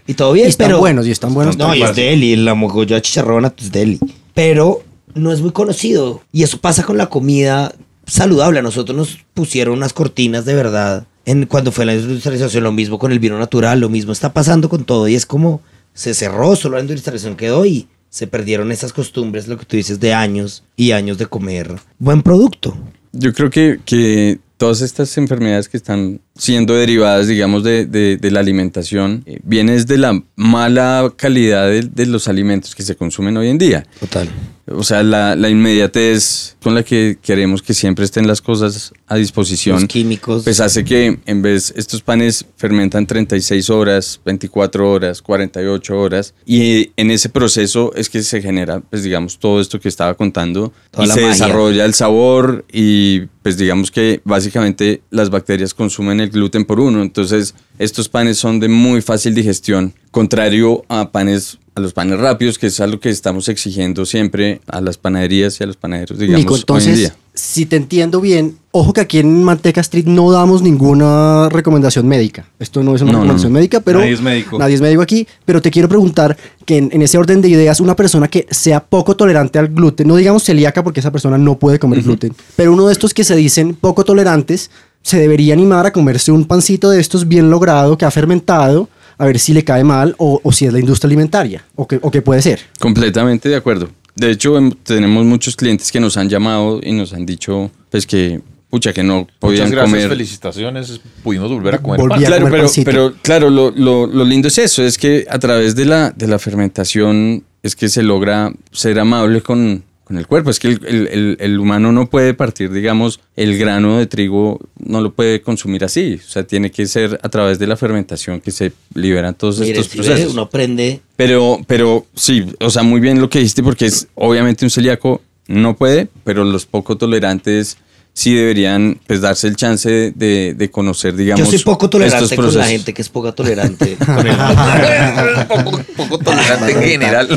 [0.06, 0.78] y todo bien, Y están pero...
[0.78, 1.56] buenos, y están buenos.
[1.56, 3.98] No, y es deli, la mogolla chicharrona es deli.
[4.32, 4.84] Pero
[5.14, 6.22] no es muy conocido.
[6.30, 7.74] Y eso pasa con la comida
[8.06, 8.60] saludable.
[8.60, 11.04] A nosotros nos pusieron unas cortinas de verdad.
[11.24, 14.68] En, cuando fue la industrialización, lo mismo con el vino natural, lo mismo está pasando
[14.68, 15.08] con todo.
[15.08, 15.62] Y es como
[15.94, 20.00] se cerró, solo la industrialización quedó y se perdieron esas costumbres, lo que tú dices,
[20.00, 22.74] de años y años de comer buen producto.
[23.12, 28.30] Yo creo que, que todas estas enfermedades que están siendo derivadas, digamos, de, de- de
[28.30, 33.36] la alimentación, eh, vienen de la mala calidad de, de los alimentos que se consumen
[33.36, 33.86] hoy en día.
[34.00, 34.28] Total.
[34.68, 39.16] O sea, la, la inmediatez con la que queremos que siempre estén las cosas a
[39.16, 39.80] disposición.
[39.80, 40.44] Los químicos.
[40.44, 46.90] Pues hace que en vez estos panes fermentan 36 horas, 24 horas, 48 horas y
[46.96, 51.04] en ese proceso es que se genera, pues digamos, todo esto que estaba contando Toda
[51.04, 51.28] y se magia.
[51.28, 57.02] desarrolla el sabor y pues digamos que básicamente las bacterias consumen el gluten por uno,
[57.02, 62.58] entonces estos panes son de muy fácil digestión, contrario a panes a los panes rápidos,
[62.58, 66.50] que es algo que estamos exigiendo siempre a las panaderías y a los panaderos, digamos,
[66.50, 67.16] Nico, hoy en día.
[67.36, 72.46] Si te entiendo bien, ojo que aquí en Manteca Street no damos ninguna recomendación médica.
[72.58, 73.58] Esto no es una No, recomendación no.
[73.58, 74.58] médica, pero Nadie es médico.
[74.58, 77.78] Nadie es médico aquí, pero te quiero preguntar que en, en ese orden de ideas,
[77.80, 81.58] una persona que sea poco tolerante al gluten, no digamos celíaca porque esa persona no
[81.58, 84.70] puede comer gluten, pero uno de estos que se dicen poco tolerantes,
[85.02, 89.26] se debería animar a comerse un pancito de estos bien logrado, que ha fermentado, a
[89.26, 92.10] ver si le cae mal o, o si es la industria alimentaria, o que, o
[92.10, 92.60] que puede ser.
[92.80, 93.88] Completamente de acuerdo.
[94.16, 98.06] De hecho, em, tenemos muchos clientes que nos han llamado y nos han dicho, pues
[98.06, 100.08] que, pucha, que no podían Muchas gracias, comer.
[100.08, 101.00] felicitaciones.
[101.22, 102.24] Pudimos volver a comer Volví pan.
[102.24, 105.38] a Claro, comer pero, pero claro, lo, lo- lo lindo es eso, es que a
[105.38, 110.26] través de la, de la fermentación es que se logra ser amable con, con el
[110.28, 110.50] cuerpo.
[110.50, 114.60] Es que el, el- el- el humano no puede partir, digamos, el grano de trigo,
[114.78, 116.20] no lo puede consumir así.
[116.24, 119.72] O sea, tiene que ser a través de la fermentación que se liberan todos Mire,
[119.72, 120.32] estos si ve, procesos.
[120.32, 124.64] uno aprende Pero, pero sí, o sea, muy bien lo que dijiste, porque es obviamente
[124.64, 127.76] un celíaco no puede, pero los poco tolerantes
[128.12, 131.44] sí deberían pues darse el chance de, de- conocer, digamos.
[131.44, 133.96] Yo soy poco tolerante estos con la gente que es poco tolerante.
[135.48, 137.28] poco, poco tolerante en general.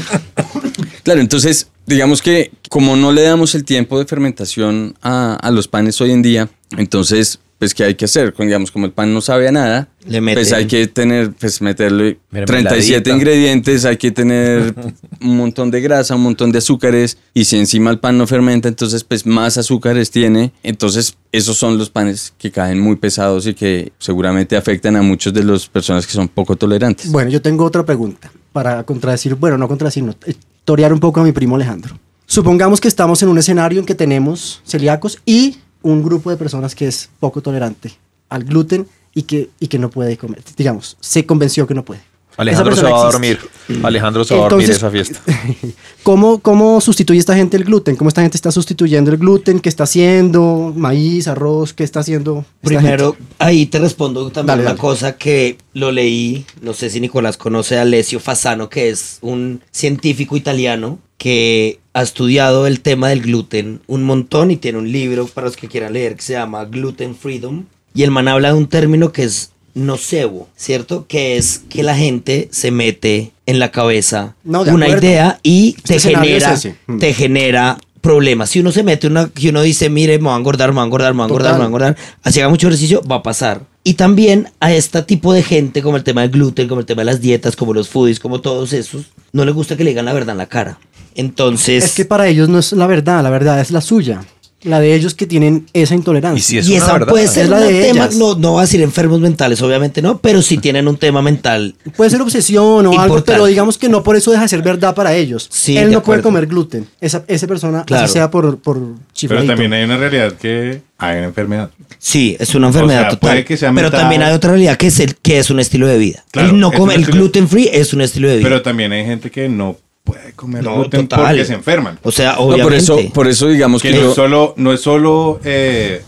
[1.10, 5.68] Claro, entonces, digamos que como no le damos el tiempo de fermentación a, a los
[5.68, 8.32] panes hoy en día, entonces, pues, ¿qué hay que hacer?
[8.38, 11.64] Digamos, como el pan no sabe a nada, Le meten- pues hay que tener, pues,
[11.64, 12.70] meterle Mermeladita.
[12.70, 14.76] 37 ingredientes, hay que tener
[15.22, 18.68] un montón de grasa, un montón de azúcares, y si encima el pan no fermenta,
[18.68, 20.52] entonces, pues, más azúcares tiene.
[20.62, 25.34] Entonces, esos son los panes que caen muy pesados y que seguramente afectan a muchas
[25.34, 27.12] de las personas que son poco tolerantes.
[27.12, 30.34] Bueno, yo tengo otra pregunta para contradecir, bueno, no contradecir, no, eh,
[30.70, 31.98] torear un poco a mi primo Alejandro.
[32.28, 36.76] Supongamos que estamos en un escenario en que tenemos celíacos y un grupo de personas
[36.76, 37.94] que es poco tolerante
[38.30, 40.44] al gluten y que, y que no puede comer.
[40.56, 42.02] Digamos, se convenció que no puede.
[42.40, 43.12] Alejandro se va a existe.
[43.12, 43.40] dormir.
[43.84, 45.20] Alejandro se va a dormir esa fiesta.
[46.04, 47.98] ¿Cómo, ¿Cómo sustituye esta gente el gluten?
[47.98, 49.60] ¿Cómo esta gente está sustituyendo el gluten?
[49.60, 50.74] ¿Qué está haciendo?
[50.76, 51.74] ¿Maíz, arroz?
[51.74, 52.46] ¿Qué está haciendo?
[52.62, 53.28] Primero, gente?
[53.40, 54.80] ahí te respondo también Dale, una dale.
[54.80, 59.62] cosa que lo leí, no sé si Nicolás conoce a Alessio Fasano, que es un
[59.72, 65.28] científico italiano que ha estudiado el tema del gluten un montón y tiene un libro
[65.28, 67.66] para los que quieran leer que se llama Gluten Freedom.
[67.94, 71.06] Y el man habla de un término que es nocebo, ¿cierto?
[71.08, 75.06] Que es que la gente se mete en la cabeza No, una acuerdo.
[75.08, 76.76] idea y Este te es genera, ese.
[76.88, 76.98] Mm.
[77.00, 78.50] te genera problemas.
[78.50, 80.84] Si uno se mete una, que uno dice, mire, me voy a engordar, me voy
[80.84, 83.18] a engordar, me voy a engordar, me voy a engordar, así haga mucho ejercicio, va
[83.18, 83.62] a pasar.
[83.84, 87.02] Y también a este tipo de gente, como el tema del gluten, como el tema
[87.02, 90.06] de las dietas, como los foodies, como todos esos, no les gusta que le digan
[90.06, 90.80] la verdad en la cara.
[91.16, 94.22] Entonces, Es que para ellos no es la verdad, la verdad es la suya.
[94.64, 96.38] La de ellos que tienen esa intolerancia.
[96.40, 97.08] Y si es y esa verdad.
[97.08, 98.16] puede ser Es la de tema, ellas.
[98.18, 101.76] no, no va a decir enfermos mentales, obviamente no, pero si tienen un tema mental.
[101.96, 104.94] Puede ser obsesión o algo, pero digamos que no por eso deja de ser verdad
[104.94, 105.48] para ellos.
[105.50, 106.86] Sí, Él no puede comer gluten.
[107.00, 108.04] Esa, esa persona, Claro.
[108.04, 108.80] así sea por, por
[109.28, 111.70] Pero también hay una realidad que hay una enfermedad.
[111.98, 113.30] Sí, es una enfermedad sea, total.
[113.32, 115.88] puede que sea pero también hay otra realidad que es el que es un estilo
[115.88, 116.26] de vida.
[116.32, 118.44] Claro, el no comer el gluten free es un estilo de vida.
[118.50, 119.78] Pero también hay gente que no
[120.12, 121.28] puede comer No, gluten total.
[121.28, 122.00] porque se enferman.
[122.04, 122.64] o sea, No, obviamente.
[122.64, 126.02] por eso, por eso digamos Que que no, yo- es solo, no es solo, eh,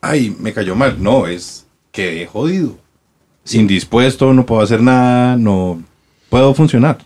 [0.00, 0.96] ay, me cayó mal.
[1.02, 2.76] No, es que jodido.
[3.52, 5.82] Indispuesto, no puedo hacer nada, no
[6.28, 6.98] puedo funcionar.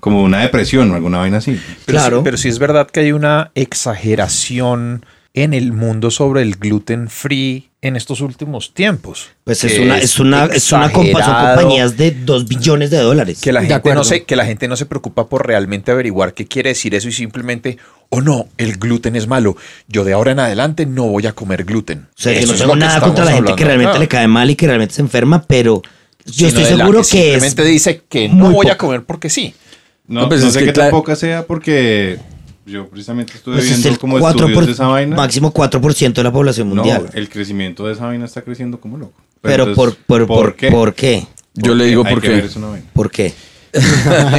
[0.00, 1.58] Como una depresión o alguna vaina así.
[1.86, 2.16] Pero Claro.
[2.18, 5.04] sí- pero sí es verdad que hay una exageración
[5.44, 9.30] en el mundo sobre el gluten free en estos últimos tiempos.
[9.44, 13.40] Pues es Que una, es una, es una compañías de 2 billones de dólares.
[13.40, 16.34] que la, De gente no se, que la gente no se preocupa por realmente averiguar
[16.34, 19.56] qué quiere decir eso y simplemente, oh no, el gluten es malo.
[19.86, 22.08] Yo de ahora en adelante no voy a comer gluten.
[22.10, 24.26] O sea, yo no es tengo que nada contra la gente que realmente le cae
[24.26, 25.82] mal y que realmente se enferma, pero
[26.26, 29.54] yo estoy seguro que, es simplemente dice que no voy a comer porque sí.
[30.06, 32.18] No, No, pues no es sé que tan poca sea porque
[32.68, 35.16] yo precisamente estuve pues es viendo el como 4 estudios por- de esa vaina.
[35.16, 37.08] máximo 4% de la población No, mundial.
[37.14, 39.14] el crecimiento de esa vaina está creciendo como loco.
[39.40, 40.70] pero por, entonces, por, por, qué?
[40.70, 41.26] ¿por qué?
[41.54, 42.28] Yo le digo por qué.
[42.28, 42.86] ver esa vaina.
[42.92, 43.32] ¿Por qué?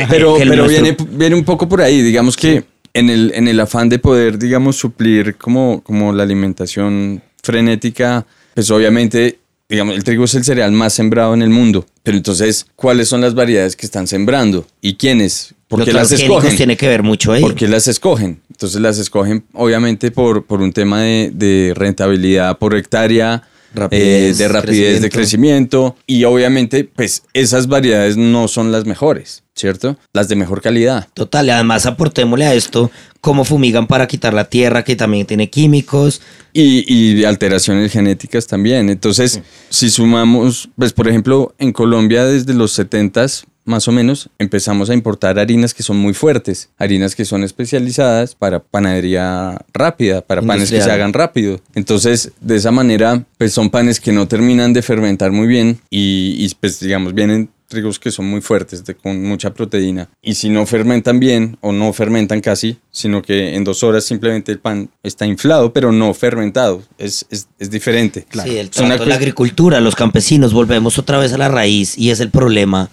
[0.10, 2.64] pero, pero nuestro- viene, viene un poco por ahí, digamos que
[2.94, 8.70] en, el, en el afán de poder, digamos, suplir como, como la alimentación frenética, pues
[8.72, 9.40] obviamente,
[9.70, 13.22] digamos, el trigo es el cereal más sembrado en el mundo, pero entonces, ¿cuáles son
[13.22, 14.66] las variedades que están sembrando?
[14.82, 15.54] ¿Y quiénes?
[15.70, 16.58] ¿Por Los las escogen?
[16.58, 17.42] tiene que ver mucho ahí.
[17.42, 18.42] ¿Por qué las escogen?
[18.50, 23.44] Entonces las escogen obviamente por, por un tema de, de rentabilidad por hectárea,
[23.76, 25.94] Rapidez, eh, de rapidez de crecimiento.
[25.94, 29.96] crecimiento y obviamente pues esas variedades no son las mejores, ¿cierto?
[30.12, 31.08] Las de mejor calidad.
[31.14, 32.90] Total, y además aportémosle a esto
[33.22, 36.22] cómo fumigan para quitar la tierra, que también tiene químicos.
[36.54, 38.90] Y, y alteraciones genéticas también.
[38.90, 44.90] Entonces, si sumamos, pues por ejemplo, en Colombia desde los 70s, más o menos, empezamos
[44.90, 50.42] a importar harinas que son muy fuertes, harinas que son especializadas para panadería rápida, para
[50.42, 51.62] panes que se hagan rápido.
[51.76, 56.36] Entonces, de esa manera, pues son panes que no terminan de fermentar muy bien y,
[56.40, 60.10] y, pues digamos, vienen trigos que son muy fuertes, de- con mucha proteína.
[60.22, 64.52] Y si no fermentan bien o no fermentan casi, sino que en dos horas simplemente
[64.52, 66.84] el pan está inflado, pero no fermentado.
[66.98, 68.26] Es, es, es diferente.
[68.44, 72.20] Sí, el una la agricultura, los campesinos, volvemos otra vez a la raíz y es
[72.20, 72.90] el problema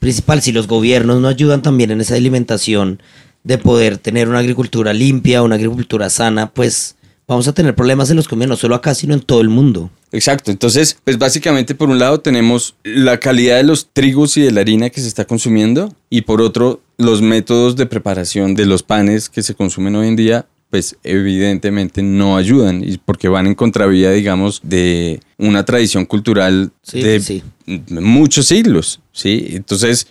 [0.00, 0.42] principal.
[0.42, 3.00] Si los gobiernos no ayudan también en esa alimentación
[3.44, 6.95] de poder tener una agricultura limpia, una agricultura sana, pues
[7.28, 9.90] vamos a tener problemas en los comidos, no solo acá, sino en todo el mundo.
[10.12, 10.50] Exacto.
[10.50, 14.60] Entonces, pues básicamente por un lado tenemos la calidad de los trigos y de la
[14.60, 19.28] harina que se está consumiendo y por otro los métodos de preparación de los panes
[19.28, 24.10] que se consumen hoy en día pues evidentemente no ayudan y porque van en contravía
[24.10, 27.42] digamos de una tradición cultural Sí, de sí.
[27.88, 29.46] muchos siglos, ¿sí?
[29.50, 30.06] Entonces,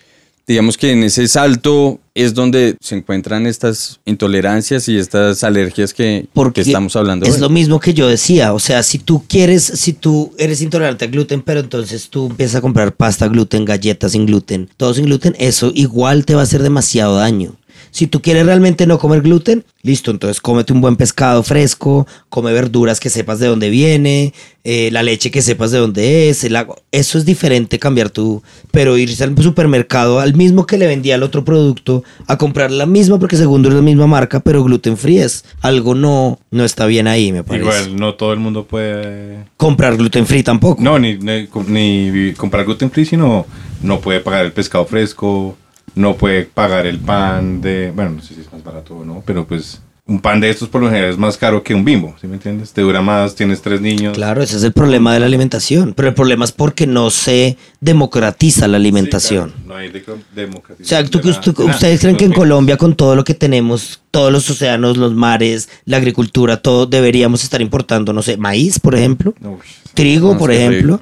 [0.47, 6.27] digamos que en ese salto es donde se encuentran estas intolerancias y estas alergias que,
[6.33, 7.41] Porque que estamos hablando Es hoy.
[7.41, 11.11] lo mismo que yo decía, o sea, si tú quieres, si tú eres intolerante al
[11.11, 15.35] gluten, pero entonces tú empiezas a comprar pasta gluten, galletas sin gluten, todo sin gluten,
[15.39, 17.55] eso igual te va a hacer demasiado daño.
[17.95, 22.51] Si tú quieres realmente no comer gluten, listo, entonces cómete un buen pescado fresco, come
[22.51, 24.33] verduras que sepas de dónde viene,
[24.65, 26.75] eh, la leche que sepas de dónde es, el agua.
[26.91, 31.23] Eso es diferente cambiar tu, pero irse al supermercado al mismo que le vendía el
[31.23, 35.19] otro producto a comprar la misma porque segundo es la misma marca, pero gluten free
[35.19, 37.63] es algo no, no está bien ahí, me parece.
[37.63, 39.45] Igual, no todo el mundo puede...
[39.55, 40.83] Comprar gluten free tampoco.
[40.83, 43.45] No, ni, ni, ni comprar gluten free, sino
[43.81, 45.55] no puede pagar el pescado fresco,
[45.93, 47.91] no puede pagar el pan de...
[47.95, 50.69] Bueno, no sé si es más barato o no, pero pues un pan de estos
[50.69, 52.73] por lo general es más caro que un bimbo, ¿sí me entiendes?
[52.73, 54.13] Te dura más, tienes tres niños.
[54.13, 55.93] Claro, ese es el problema de la alimentación.
[55.95, 59.49] Pero el problema es porque no se democratiza la Sí, alimentación.
[59.51, 60.03] claro, no hay de-
[60.35, 61.71] democratización O sea, ¿tú- de nada, tú- nada.
[61.73, 65.69] ¿ustedes creen que en Colombia, con todo lo que tenemos, todos los océanos, los mares,
[65.85, 69.33] la agricultura, todo, deberíamos estar importando, no sé, maíz, por ejemplo?
[69.41, 69.57] Uy,
[69.95, 70.99] trigo, por ejemplo.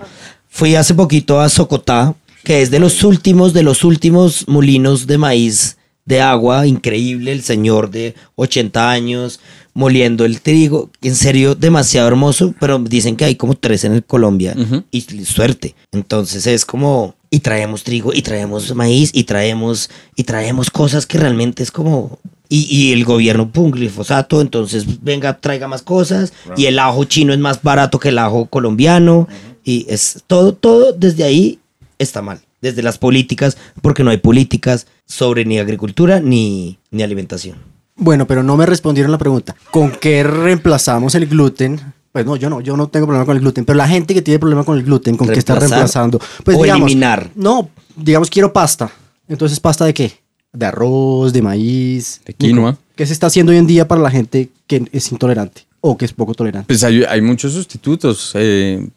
[0.47, 5.17] Fui hace poquito a Socotá, que es de los últimos, de los últimos molinos de
[5.17, 9.39] maíz de agua increíble, el señor de 80 años
[9.73, 14.53] moliendo el trigo, en serio demasiado hermoso, pero dicen que hay como tres en Colombia
[14.57, 14.83] Ujú.
[14.91, 15.75] y suerte.
[15.91, 21.17] Entonces es como y traemos trigo y traemos maíz y traemos y traemos cosas que
[21.17, 26.65] realmente es como y, y el gobierno pum glifosato, entonces venga traiga más cosas y
[26.65, 29.27] el ajo chino es más barato que el ajo colombiano
[29.63, 31.59] y es todo todo desde ahí
[31.99, 32.41] está mal.
[32.61, 37.57] Desde las políticas, porque no hay políticas sobre ni agricultura ni, ni alimentación.
[37.95, 39.55] Bueno, pero no me respondieron la pregunta.
[39.71, 41.79] ¿Con qué reemplazamos el gluten?
[42.11, 44.21] Pues no, yo no, yo no tengo problema con el gluten, pero la gente que
[44.21, 46.19] tiene problema con el gluten, ¿con qué está reemplazando?
[46.43, 47.31] Pues o digamos, eliminar.
[47.35, 48.91] No, digamos quiero pasta.
[49.27, 50.13] Entonces, ¿pasta de qué?
[50.51, 52.21] De arroz, de maíz.
[52.25, 52.77] De quinoa.
[52.95, 56.05] ¿Qué se está haciendo hoy en día para la gente que es intolerante o que
[56.05, 56.67] es poco tolerante?
[56.67, 58.31] Pues hay, hay muchos sustitutos.
[58.35, 58.87] eh,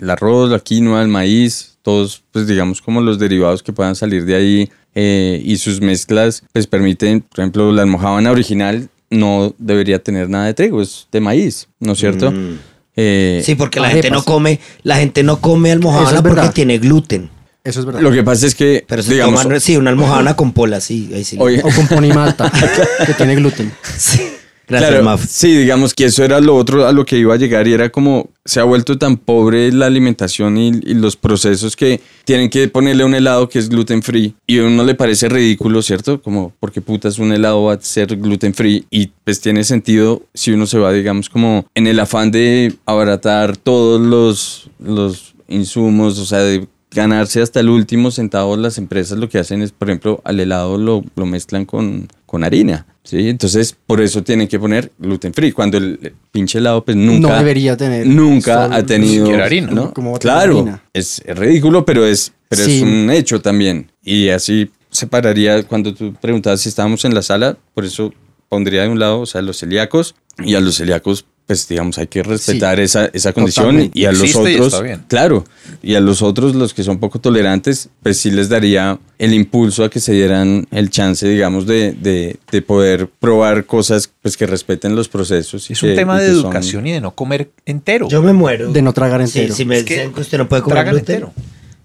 [0.00, 4.24] el arroz, la quinoa, el maíz, todos, pues digamos como los derivados que puedan salir
[4.24, 10.02] de ahí eh, y sus mezclas, pues permiten, por ejemplo, la almojábana original no debería
[10.02, 12.32] tener nada de trigo, es de maíz, ¿no es cierto?
[12.32, 12.58] Mm.
[12.96, 14.02] Eh, Sí, porque la arepas.
[14.04, 16.52] gente no come, la gente no come Eso almohábana es porque verdad.
[16.54, 17.30] tiene gluten.
[17.62, 18.00] Eso es verdad.
[18.00, 21.10] Lo que pasa es que, Pero se digamos, toman, sí, una almohábana con pola, sí,
[21.12, 21.36] ahí sí.
[21.38, 21.60] Oye.
[21.64, 22.50] O con ponimalta,
[23.06, 23.72] que tiene gluten.
[23.98, 24.22] Sí.
[24.68, 25.24] Gracias, Claro, Maf.
[25.28, 27.90] Sí, digamos que eso era lo otro a lo que iba a llegar y era
[27.90, 32.66] como se ha vuelto tan pobre la alimentación y, y los procesos que tienen que
[32.68, 36.20] ponerle un helado que es gluten free y a uno le parece ridículo, ¿cierto?
[36.20, 40.50] Como porque putas un helado va a ser gluten free y pues tiene sentido si
[40.52, 46.24] uno se va, digamos, como en el afán de abaratar todos los, los insumos, o
[46.24, 46.66] sea, de
[46.96, 50.78] ganarse hasta el último centavo, las empresas lo que hacen es, por ejemplo, al helado
[50.78, 52.86] lo, lo mezclan con, con harina.
[53.04, 53.28] ¿sí?
[53.28, 55.52] Entonces, por eso tienen que poner gluten free.
[55.52, 57.28] Cuando el pinche helado, pues nunca.
[57.28, 58.06] No debería tener.
[58.06, 59.26] Nunca ha tenido.
[59.26, 59.92] siquiera harina, ¿no?
[59.92, 60.82] ¿Cómo va a tener Claro, harina?
[60.94, 63.92] es, es ridículo, pero es, pero es un hecho también.
[64.02, 68.12] Y así separaría, cuando tú preguntabas si estábamos en la sala, por eso
[68.48, 72.08] pondría de un lado, o sea, los celíacos, y a los celíacos, pues digamos, hay
[72.08, 73.90] que respetar esa, esa condición.
[73.94, 75.04] Y a los y otros, está bien.
[75.06, 75.44] claro,
[75.82, 79.84] y a los otros, los que son poco tolerantes, pues sí les daría el impulso
[79.84, 84.46] a que se dieran el chance, digamos, de, de, de poder probar cosas pues que
[84.46, 85.70] respeten los procesos.
[85.70, 88.08] y Es un tema y de son- educación y de no comer entero.
[88.08, 88.72] Yo me muero.
[88.72, 89.48] De no tragar entero.
[89.54, 91.32] Sí, si me Es dicen que usted no puede comer gluten entero.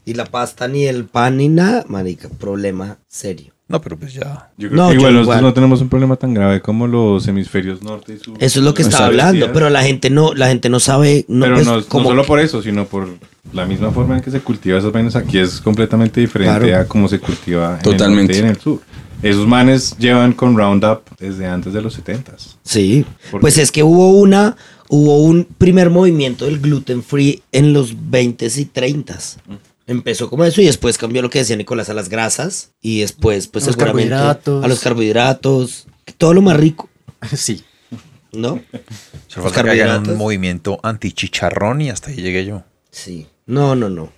[0.05, 3.53] y la pasta ni el pan ni nada, marica, problema serio.
[3.71, 4.49] No, pero pues ya.
[4.57, 5.25] Yo creo No, que yo igual igual.
[5.25, 8.35] nosotros no tenemos un problema tan grave como los hemisferios norte y sur.
[8.39, 9.21] Eso es lo que estaba Exacto.
[9.27, 12.09] hablando, pero la gente no, la gente no sabe, no, pero pues, no, no como-
[12.09, 13.07] solo por eso, sino por
[13.53, 16.83] la misma forma en que se cultiva esas vainas aquí es completamente diferente Claro.
[16.83, 18.33] a cómo se cultiva en Totalmente.
[18.33, 18.79] el norte y en el sur.
[19.23, 22.57] Esos manes llevan con Roundup desde antes de los 70s.
[22.63, 23.61] Sí, ¿Por pues qué?
[23.61, 24.55] es que hubo una,
[24.89, 29.37] hubo un primer movimiento del gluten free en los 20s y 30s.
[29.47, 29.53] Mm.
[29.91, 33.47] Empezó como eso y después cambió lo que decía Nicolás a las grasas y después
[33.47, 34.63] pues A los seguramente carbohidratos.
[34.63, 36.89] a los carbohidratos, todo lo más rico,
[37.35, 37.61] Sí.
[38.31, 38.61] ¿no?
[39.27, 40.07] Se Los carbohidratos.
[40.09, 42.63] un movimiento anti-chicharrón y hasta ahí llegué yo.
[42.91, 43.27] Sí.
[43.45, 44.11] No, no, no.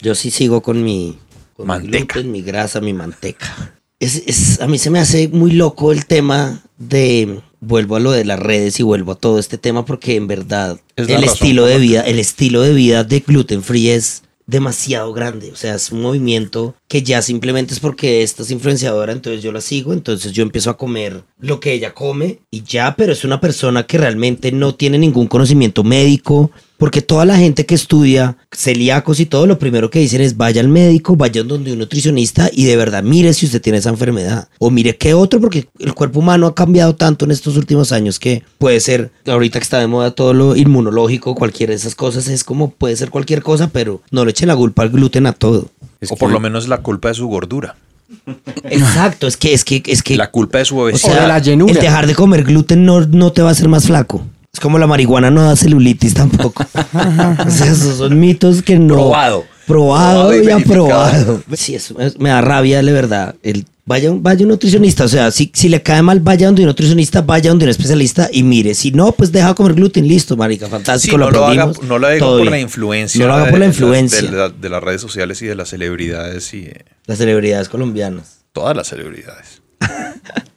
[0.00, 1.18] Yo sí sigo con mi,
[1.54, 2.14] con mi Manteca.
[2.14, 3.74] gluten, mi grasa, mi manteca.
[3.98, 7.40] Es, es- a mí se me hace muy loco el tema de.
[7.60, 10.78] Vuelvo a lo de las redes y vuelvo a todo este tema porque en verdad
[10.94, 15.12] Es el razón estilo de vida, el estilo de vida de gluten free es demasiado
[15.12, 15.50] grande.
[15.52, 19.52] O sea, es un movimiento que ya simplemente es porque esta es influenciadora, entonces yo
[19.52, 23.24] la sigo, entonces yo empiezo a comer lo que ella come y ya, pero es
[23.24, 28.36] una persona que realmente no tiene ningún conocimiento médico, porque toda la gente que estudia
[28.52, 32.50] celíacos y todo, lo primero que dicen es vaya al médico, vaya donde un nutricionista
[32.52, 34.48] y de verdad mire si usted tiene esa enfermedad.
[34.58, 38.18] O mire qué otro, porque el cuerpo humano ha cambiado tanto en estos últimos años
[38.18, 42.28] que puede ser, ahorita que está de moda todo lo inmunológico, cualquiera de esas cosas,
[42.28, 45.32] es como puede ser cualquier cosa, pero no le echen la culpa al gluten a
[45.32, 45.70] todo.
[46.00, 47.76] Es o por que- lo menos la culpa de su gordura.
[48.64, 51.22] Exacto, es que, es que, es que La culpa de su o obesidad.
[51.22, 51.72] de la llenura.
[51.72, 54.22] el dejar de comer gluten no, no te va a hacer más flaco.
[54.56, 56.64] Es como la marihuana no da celulitis tampoco.
[56.74, 58.94] o sea, esos son mitos que no.
[58.94, 59.44] Probado.
[59.66, 61.42] Probado, Probado y y aprobado.
[61.54, 63.34] Sí, eso es- me da rabia, de verdad.
[63.42, 65.04] El, vaya, un- vaya un nutricionista.
[65.04, 68.30] O sea, si, si le cae mal, vaya donde un nutricionista, vaya donde un especialista
[68.32, 68.74] y mire.
[68.74, 70.08] Si no, pues deja de comer gluten.
[70.08, 70.64] Listo, marica.
[70.64, 72.50] Sí, Fantástico, no lo lo haga, no lo haga por bien.
[72.52, 73.20] la influencia.
[73.20, 74.22] No lo haga por la influencia.
[74.22, 78.38] De, la- de las redes sociales y de las celebridades y de Las celebridades colombianas.
[78.54, 79.60] todas las celebridades.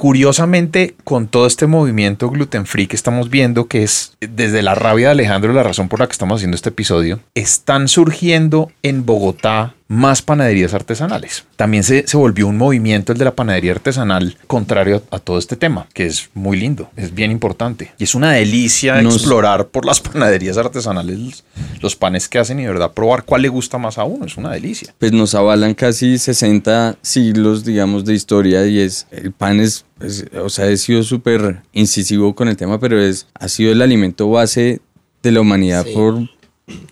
[0.00, 5.08] Curiosamente, con todo este movimiento gluten free que estamos viendo, que es desde la rabia
[5.08, 9.74] de Alejandro la razón por la que estamos haciendo este episodio, están surgiendo en Bogotá
[9.92, 11.44] más panaderías artesanales.
[11.56, 15.36] También se, se volvió un movimiento el de la panadería artesanal contrario a, a todo
[15.36, 17.90] este tema, que es muy lindo, es bien importante.
[17.98, 21.44] Y es una delicia Nos- explorar por las panaderías artesanales los,
[21.80, 24.36] los panes que hacen y de verdad probar cuál le gusta más a uno, es
[24.36, 24.94] una delicia.
[24.96, 30.24] pues nos avalan casi 60 siglos, digamos, de historia y es, el pan es, es-
[30.40, 34.30] o sea, he sido súper incisivo con el tema, pero es, ha sido el alimento
[34.30, 34.80] base
[35.24, 35.92] de la humanidad Sí.
[35.94, 36.28] por,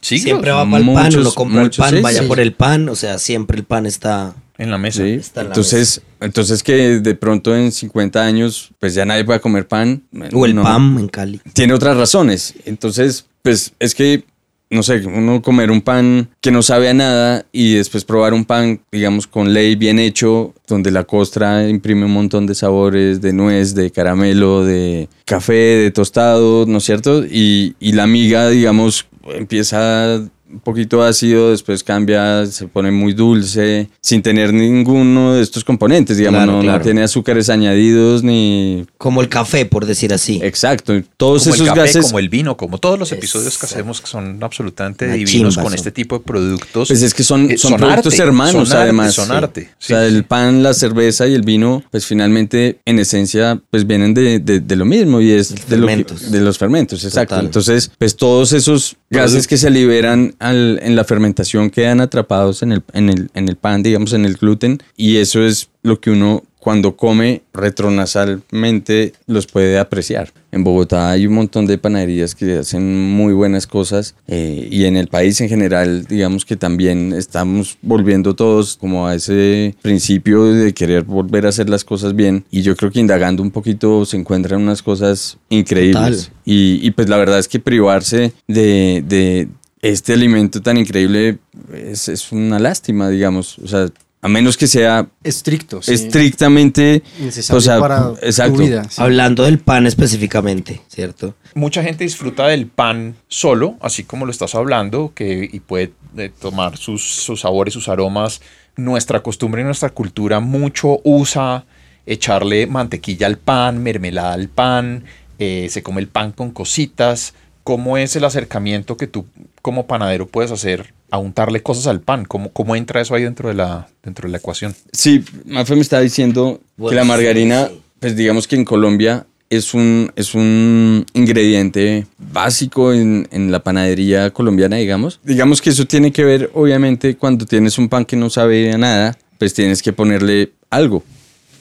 [0.01, 2.27] Siglos Siempre va para el pan, uno compra muchos, el pan, sí, vaya sí.
[2.29, 4.35] por el pan, o sea, siempre el pan está...
[4.59, 5.03] en la mesa.
[5.03, 5.11] sí.
[5.11, 9.41] Está en la Entonces, entonces que de pronto en 50 años, pues ya nadie pueda
[9.41, 10.03] comer pan.
[10.33, 11.41] O el no- pan en Cali.
[11.53, 12.55] tiene otras razones.
[12.65, 14.25] Entonces, pues es que,
[14.71, 18.45] no sé, uno comer un pan que no sabe a nada y después probar un
[18.45, 23.33] pan, digamos, con ley bien hecho, donde la costra imprime un montón de sabores, de
[23.33, 27.25] nuez, de caramelo, de café, de tostado, ¿no es cierto?
[27.25, 30.21] Y, y la miga, digamos, empieza
[30.51, 36.17] un poquito ácido, después cambia, se pone muy dulce, sin tener ninguno de estos componentes,
[36.17, 38.87] digamos, Claro, no, no tiene azúcares añadidos ni...
[38.97, 40.41] Como el café, por decir así.
[40.43, 42.07] Exacto, todos como el esos café, gases...
[42.07, 45.63] como el vino, como todos los episodios que hacemos que son absolutamente Una divinos chimba
[45.63, 45.75] con son.
[45.75, 46.89] este tipo de productos.
[46.89, 49.15] Pues es que son, Eh, son, productos arte, hermanos, son arte, además.
[49.15, 49.33] Son Sí.
[49.33, 49.69] arte.
[49.73, 54.15] o sea, el pan, la cerveza y el vino, pues finalmente, en esencia, pues vienen
[54.15, 56.31] de, de- de lo mismo y es de, lo que- fermentos.
[56.33, 57.35] de los fermentos, exacto.
[57.35, 57.47] Total.
[57.47, 62.73] Entonces, pues todos esos gases que se liberan al- en la fermentación quedan atrapados en
[62.73, 66.11] el, en, el, en el pan, digamos, en el gluten, y eso es lo que
[66.11, 70.33] uno cuando come retronasalmente los puede apreciar.
[70.51, 74.97] En Bogotá hay un montón de panaderías que hacen muy buenas cosas eh, y en
[74.97, 80.73] el país en general digamos que también estamos volviendo todos como a ese principio de
[80.73, 84.17] querer volver a hacer las cosas bien y yo creo que indagando un poquito se
[84.17, 89.49] encuentran unas cosas increíbles y, y, pues la verdad es que privarse de, de
[89.83, 91.39] este alimento tan increíble
[91.73, 93.89] es, es una lástima digamos, o sea,
[94.21, 95.81] a menos que sea Estricto.
[95.81, 95.93] sí.
[95.95, 98.55] estrictamente Necesario o sea, para exacto.
[98.55, 98.85] tu vida.
[98.91, 99.01] sí.
[99.01, 101.35] Hablando del pan específicamente, ¿cierto?
[101.55, 106.31] Mucha gente disfruta del pan solo, así como lo estás hablando, que, y puede eh,
[106.41, 108.41] tomar sus, sus sabores, sus aromas.
[108.77, 111.65] Nuestra costumbre y nuestra cultura mucho usa
[112.07, 115.05] echarle mantequilla al pan, mermelada al pan,
[115.39, 117.35] eh, se come el pan con cositas.
[117.63, 119.27] ¿Cómo es el acercamiento que tú
[119.69, 122.25] como panadero puedes hacer a untarle cosas al pan?
[122.25, 124.75] ¿Cómo, cómo entra eso ahí dentro de la, dentro de la ecuación?
[124.93, 127.79] Sí, Mafe me está diciendo que la margarina, sí.
[128.01, 134.31] pues digamos que en Colombia es un, es un ingrediente básico en, en la panadería
[134.31, 135.21] colombiana, digamos.
[135.23, 138.79] Digamos que eso tiene que ver, obviamente, cuando tienes un pan que no sabe a
[138.79, 141.05] nada, pues tienes que ponerle algo,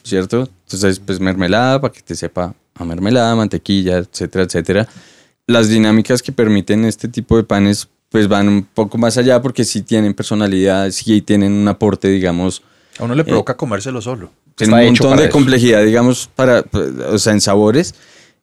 [0.02, 0.48] ¿cierto?
[0.64, 4.88] Entonces, pues mermelada para que te sepa a mermelada, mantequilla, etcétera, etcétera.
[5.46, 9.64] Las dinámicas que permiten este tipo de panes, pues van un poco más allá porque
[9.64, 12.62] sí tienen personalidad, sí tienen un aporte, digamos,
[13.00, 14.32] A uno le provoca comérselo solo.
[14.56, 15.32] tiene un montón de eso.
[15.32, 16.64] complejidad, digamos, para,
[17.10, 17.94] o sea, en sabores.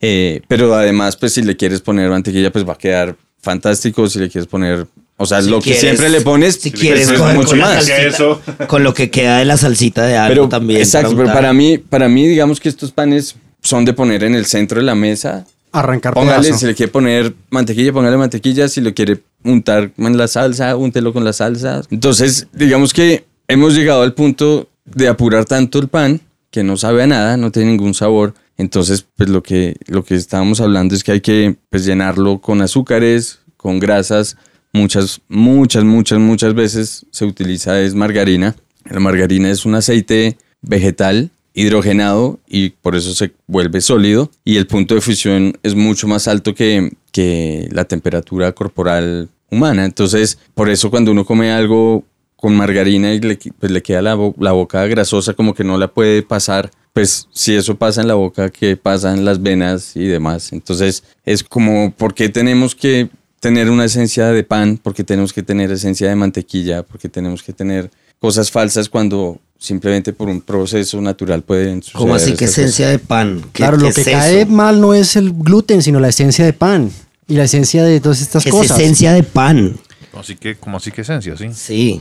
[0.01, 4.07] eh, pero además, pues si le quieres poner mantequilla, pues va a quedar fantástico.
[4.09, 4.87] Si le quieres poner,
[5.17, 7.59] o sea, Si lo que siempre le pones, Si pues, quieres es coger mucho con
[7.61, 7.85] más.
[7.87, 10.81] salsita, con lo que queda de la salsita de algo Pero, también.
[10.81, 14.45] exacto, pero para mí, para mí, digamos que estos panes son de poner en el
[14.47, 15.47] centro de la mesa.
[15.75, 16.61] Arrancar Póngale, pedazo.
[16.61, 18.69] si le quiere poner mantequilla, póngale mantequilla.
[18.69, 21.83] Si lo quiere untar en la salsa, úntelo con la salsa.
[21.91, 26.21] Entonces, digamos que hemos llegado al punto de apurar tanto el pan
[26.53, 28.35] que no sabe a nada, no tiene ningún sabor.
[28.57, 32.63] Entonces, pues lo que, lo que estábamos hablando es que hay que pues, llenarlo con
[32.63, 34.37] azúcares, con grasas.
[34.73, 38.55] Muchas, muchas, muchas, muchas veces se utiliza es margarina.
[38.85, 44.67] La margarina es un aceite vegetal hidrogenado y por eso se vuelve sólido y el
[44.67, 49.85] punto de fusión es mucho más alto que, que la temperatura corporal humana.
[49.85, 52.05] Entonces, por eso cuando uno come algo
[52.37, 55.89] con margarina y le, pues le queda la, la boca grasosa como que no la
[55.89, 60.07] puede pasar, pues si eso pasa en la boca, ¿qué pasa en las venas y
[60.07, 60.53] demás?
[60.53, 63.09] Entonces, es como, ¿por qué tenemos que
[63.41, 64.77] tener una esencia de pan?
[64.77, 66.83] ¿Por qué tenemos que tener esencia de mantequilla?
[66.83, 71.99] ¿Por qué tenemos que tener cosas falsas cuando simplemente por un proceso natural pueden suceder?
[72.01, 73.41] ¿Cómo así que esencia de pan?
[73.41, 74.11] ¿Qué- Claro, qué lo es que eso?
[74.13, 76.91] cae mal no es el gluten, sino la esencia de pan.
[77.27, 78.79] Y la esencia de todas estas ¿Qué es cosas.
[78.79, 79.77] esencia de pan?
[80.13, 81.47] Así que, como así que esencia, sí.
[81.55, 82.01] Sí.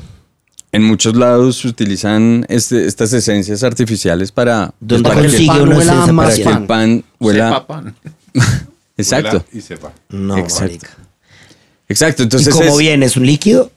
[0.73, 5.59] En muchos lados se utilizan este- estas esencias artificiales para, ¿Dónde para que, consigue consigue
[5.59, 7.47] pan uno huela más para que el pan huela.
[7.49, 7.95] Sepa pan.
[8.97, 9.29] Exacto.
[9.37, 9.93] Huela Y sepa.
[10.09, 10.87] No, Exacto.
[11.87, 12.23] Exacto.
[12.23, 13.05] ¿Y Entonces cómo es- viene?
[13.05, 13.71] ¿Es un líquido?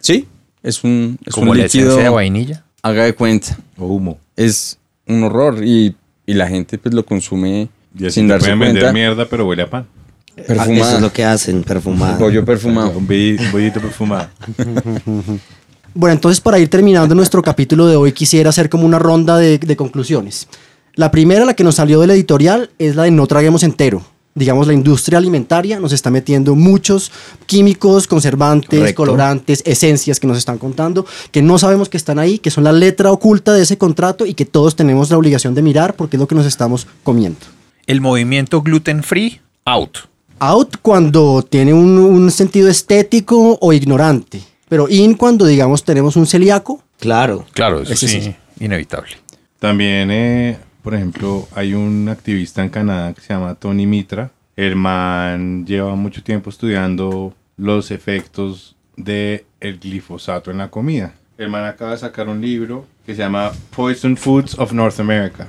[0.00, 0.26] Sí,
[0.62, 2.64] es un, es Como un la esencia de vainilla.
[2.86, 3.56] Haga de cuenta.
[3.78, 4.18] O humo.
[4.36, 4.78] Es
[5.08, 7.68] un horror y, y la gente pues lo consume
[7.98, 8.74] Y así sin darse pueden cuenta.
[8.74, 9.86] vender mierda, pero huele a pan.
[10.38, 10.86] Ah, Perfumada.
[10.88, 12.18] Eso es lo que hacen, perfumado.
[12.18, 12.90] Pollo perfumado.
[12.96, 13.06] Un,
[13.52, 14.28] bollito perfumado.
[15.98, 19.56] Bueno, entonces para ir terminando nuestro capítulo de hoy quisiera hacer como una ronda de,
[19.56, 20.46] de conclusiones.
[20.94, 24.04] La primera, la que nos salió del editorial, es la de no traguemos entero.
[24.36, 27.10] Digamos, la industria alimentaria nos está metiendo muchos
[27.46, 29.02] químicos, conservantes, Correcto.
[29.02, 32.72] colorantes, esencias que nos están contando, que no sabemos que están ahí, que son la
[32.72, 36.20] letra oculta de ese contrato y que todos tenemos la obligación de mirar porque es
[36.20, 37.40] lo que nos estamos comiendo.
[37.86, 39.98] El movimiento gluten free, out.
[40.38, 46.26] Out cuando tiene un, un sentido estético o ignorante, pero in cuando, digamos, tenemos un
[46.26, 46.82] celíaco.
[47.00, 47.46] Claro.
[47.52, 48.34] Claro, eso sí.
[48.60, 49.16] inevitable.
[49.58, 54.30] También, eh, por ejemplo, hay un activista en Canadá que se llama Tony Mitra.
[54.54, 61.12] El man lleva mucho tiempo estudiando los efectos del el glifosato en la comida.
[61.38, 65.48] El man acaba de sacar un libro que se llama Poison Foods of North America.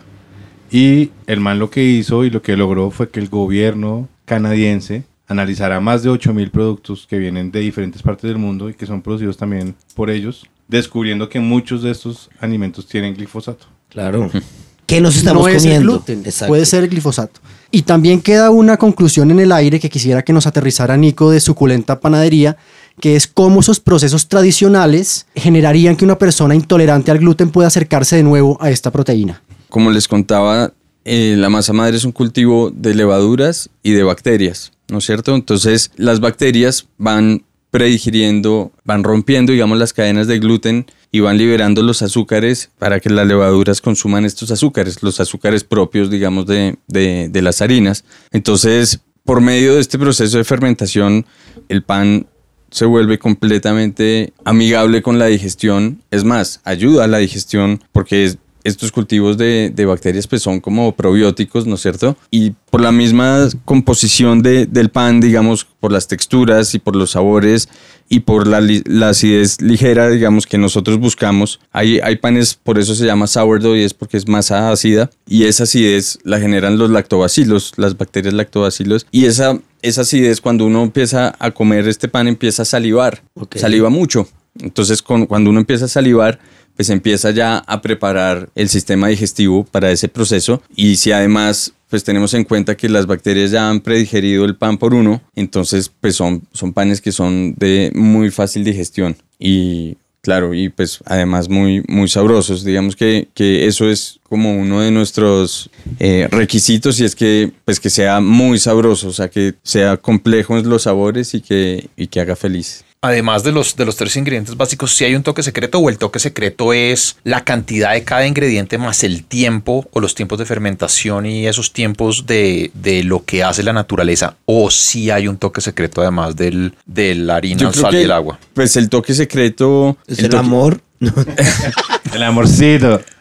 [0.72, 5.04] Y el man lo que hizo y lo que logró fue que el gobierno canadiense
[5.28, 9.04] analizara más de 8.000 productos que vienen de diferentes partes del mundo y que son
[9.04, 13.68] producidos también por ellos, descubriendo que muchos de estos alimentos tienen glifosato.
[13.90, 14.32] Claro.
[14.88, 15.92] ¿Qué nos estamos no es el comiendo?
[15.92, 16.48] gluten, Exacto.
[16.50, 17.40] puede ser el glifosato.
[17.70, 21.42] Y también queda una conclusión en el aire que quisiera que nos aterrizara Nico de
[21.42, 22.56] suculenta panadería,
[23.00, 28.16] que es cómo esos procesos tradicionales generarían que una persona intolerante al gluten pueda acercarse
[28.16, 29.44] de nuevo a esta proteína.
[29.70, 30.72] Como les contaba,
[31.04, 35.36] eh, la masa madre es un cultivo de levaduras y de bacterias, ¿no es cierto?
[35.36, 41.82] Entonces las bacterias van predigiriendo, van rompiendo, digamos, las cadenas de gluten y van liberando
[41.84, 47.30] los azúcares para que las levaduras consuman estos azúcares, los azúcares propios, digamos, de, de-
[47.42, 48.04] las harinas.
[48.32, 51.26] Entonces, por medio de este proceso de fermentación,
[51.70, 52.28] el pan
[52.72, 56.02] se vuelve completamente amigable con la digestión.
[56.12, 58.38] Es más, ayuda a la digestión porque es-
[58.68, 62.16] estos cultivos de, de bacterias pues son como probióticos, ¿no es cierto?
[62.32, 67.12] Y por la misma composición de- del pan, digamos, por las texturas y por los
[67.12, 67.70] sabores
[68.10, 71.60] y por la, la acidez ligera, digamos, que nosotros buscamos.
[71.72, 75.44] Hay, hay panes, por eso se llama sourdough y es porque es masa ácida y
[75.46, 80.84] esa acidez la generan los lactobacilos, las bacterias lactobacilos y esa, esa acidez cuando uno
[80.84, 83.58] empieza a comer este pan empieza a salivar, Ok.
[83.58, 84.28] saliva mucho.
[84.60, 86.40] Entonces con- cuando uno empieza a salivar,
[86.78, 90.62] pues empieza ya a preparar el sistema digestivo para ese proceso.
[90.76, 94.78] Y si además pues tenemos en cuenta que las bacterias ya han predigerido el pan
[94.78, 99.16] por uno, entonces pues son, son panes que son de muy fácil digestión.
[99.40, 104.82] Y claro, y pues además muy, muy sabrosos, digamos que, que eso es como uno
[104.82, 105.70] de nuestros
[106.00, 110.58] eh, requisitos y es que pues que sea muy sabroso, o sea que sea complejo
[110.58, 112.84] en los sabores y que, y que haga feliz.
[113.00, 116.00] Además de los, de los tres ingredientes básicos, si hay un toque secreto o el
[116.00, 120.46] toque secreto es la cantidad de cada ingrediente más el tiempo o los tiempos de
[120.46, 124.36] fermentación y esos tiempos de, de lo que hace la naturaleza.
[124.46, 127.98] O si hay un toque secreto además del, de la harina, Yo el sal y
[128.02, 128.40] el agua.
[128.56, 129.96] Pues el toque secreto.
[130.08, 130.82] Es el el toque- amor.
[132.14, 133.02] El amorcito.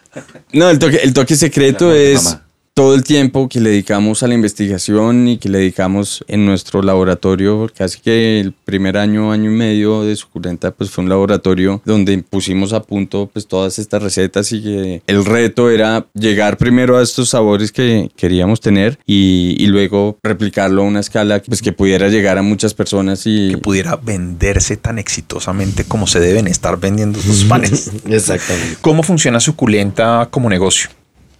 [0.54, 2.45] No, el toque, el toque secreto El amor de es mamá.
[2.76, 6.82] Todo el tiempo que le dedicamos a la investigación y que le dedicamos en nuestro
[6.82, 7.70] laboratorio.
[7.74, 12.18] Casi que el primer año, año y medio de Suculenta, pues fue un laboratorio donde
[12.18, 17.02] pusimos a punto pues todas estas recetas y que el reto era llegar primero a
[17.02, 22.08] estos sabores que queríamos tener y, y luego replicarlo a una escala pues que pudiera
[22.08, 27.20] llegar a muchas personas y Que pudiera venderse tan exitosamente como se deben estar vendiendo
[27.20, 27.90] esos panes.
[28.06, 28.76] Exactamente.
[28.82, 30.90] ¿Cómo funciona Suculenta como negocio?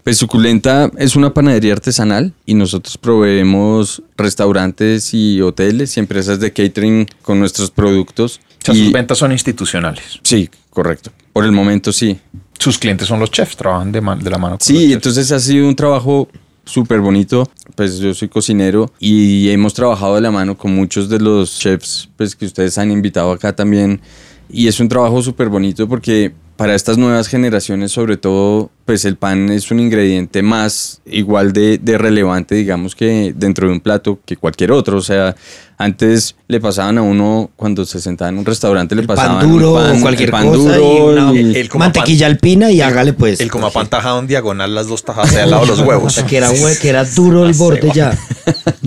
[0.07, 6.53] Pues Suculenta es una panadería artesanal y nosotros proveemos restaurantes y hoteles y empresas de
[6.53, 8.39] catering con nuestros productos.
[8.63, 10.21] O sea, Y- sus ventas son institucionales.
[10.23, 11.11] Sí, correcto.
[11.33, 12.21] Por el momento sí.
[12.57, 14.59] Sus clientes son los chefs, trabajan de, man- de la mano.
[14.59, 16.29] con Sí, entonces ha sido un trabajo
[16.65, 17.51] súper bonito.
[17.75, 22.09] Pues yo soy cocinero y hemos trabajado de la mano con muchos de los chefs
[22.17, 24.01] pues, que ustedes han invitado acá también.
[24.49, 29.17] Y es un trabajo súper bonito porque para estas nuevas generaciones, sobre todo, pues el
[29.17, 34.19] pan es un ingrediente más igual de, de relevante, digamos, que dentro de un plato
[34.25, 34.97] que cualquier otro.
[34.97, 35.37] O sea,
[35.77, 39.51] antes le pasaban a uno, cuando se sentaba en un restaurante, le El pasaban pan
[39.51, 42.71] duro un pan, cualquier el pan cosa duro y una y- el coma mantequilla alpina
[42.71, 43.41] y hágale pues.
[43.41, 46.15] El como pan tajado en diagonal, las dos tajadas al lado de los O huevos.
[46.15, 46.49] sea, que era,
[46.81, 48.17] que era duro el borde ya.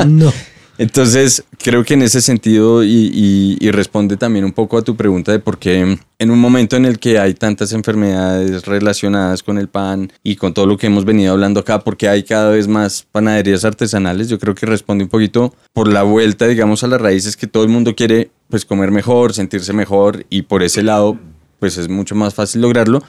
[0.08, 0.34] No.
[0.80, 4.96] Entonces, creo que en ese sentido, y, y- y responde también un poco a tu
[4.96, 9.58] pregunta de por qué en un momento en el que hay tantas enfermedades relacionadas con
[9.58, 12.70] el pan y con todo lo que hemos venido hablando acá, porque hay cada vez
[12.70, 17.02] más panaderías artesanales, yo creo que responde un poquito por la vuelta, digamos, a las
[17.02, 21.18] raíces que todo el mundo quiere pues comer mejor, sentirse mejor y por ese lado,
[21.60, 23.04] pues es mucho más fácil lograrlo.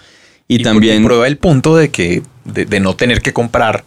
[0.49, 1.05] Y, también...
[1.05, 3.85] prueba el punto de que de, de no tener que comprar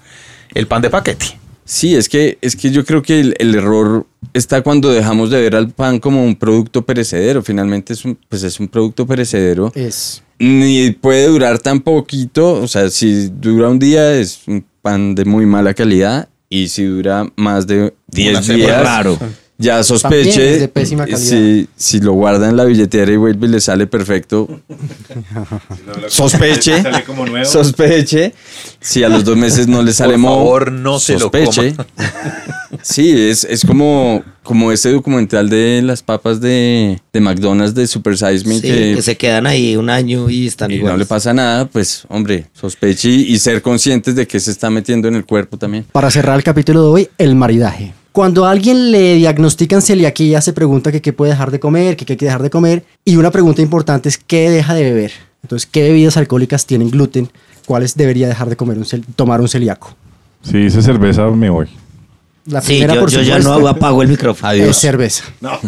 [0.54, 1.43] el pan de paquete.
[1.66, 5.42] Sí, es que, es que yo creo que el, el error está cuando dejamos de
[5.42, 7.42] ver al pan como un producto perecedero.
[7.42, 9.72] Finalmente es un, pues es un producto perecedero.
[9.76, 10.24] Es.
[10.40, 12.54] Ni puede durar tan poquito.
[12.54, 16.28] O sea, si dura un día es un pan de muy mala calidad.
[16.50, 18.66] Y si dura más de 10 semana.
[18.66, 19.18] días, Raro.
[19.64, 20.60] Ya sospeche.
[20.60, 21.20] de pésima calidad.
[21.20, 24.62] Si, si lo guarda en la billetera y vuelve y le sale perfecto,
[26.08, 26.82] sospeche.
[26.82, 27.46] Sale como nuevo.
[27.46, 28.34] Sospeche.
[28.80, 31.76] Si a los dos meses no le sale Por favor, no se lo sospeche.
[32.82, 38.18] Sí, es, es como, como ese documental de las papas de, de McDonald's de Super
[38.18, 40.94] Size Me Sí, que, que se quedan ahí un año y están y igual.
[40.94, 44.72] no le pasa nada, pues hombre, sospeche y, y ser conscientes de que se está
[44.72, 45.86] metiendo en el cuerpo también.
[45.92, 47.94] Para cerrar el capítulo de hoy, el maridaje.
[48.14, 52.06] Cuando a alguien le diagnostican celiaquía, se pregunta que qué puede dejar de comer, que
[52.06, 52.86] qué hay que dejar de comer.
[53.04, 55.12] Y una pregunta importante es qué deja de beber.
[55.42, 57.30] Entonces, ¿qué bebidas alcohólicas tienen gluten?
[57.66, 59.96] ¿Cuáles debería dejar de comer un cel- tomar un celíaco?
[60.44, 61.68] Si dice cerveza, me voy.
[62.46, 64.52] La Sí, primera, yo, por yo ya no apago el micrófono.
[64.54, 65.24] es cerveza.
[65.42, 65.60] No,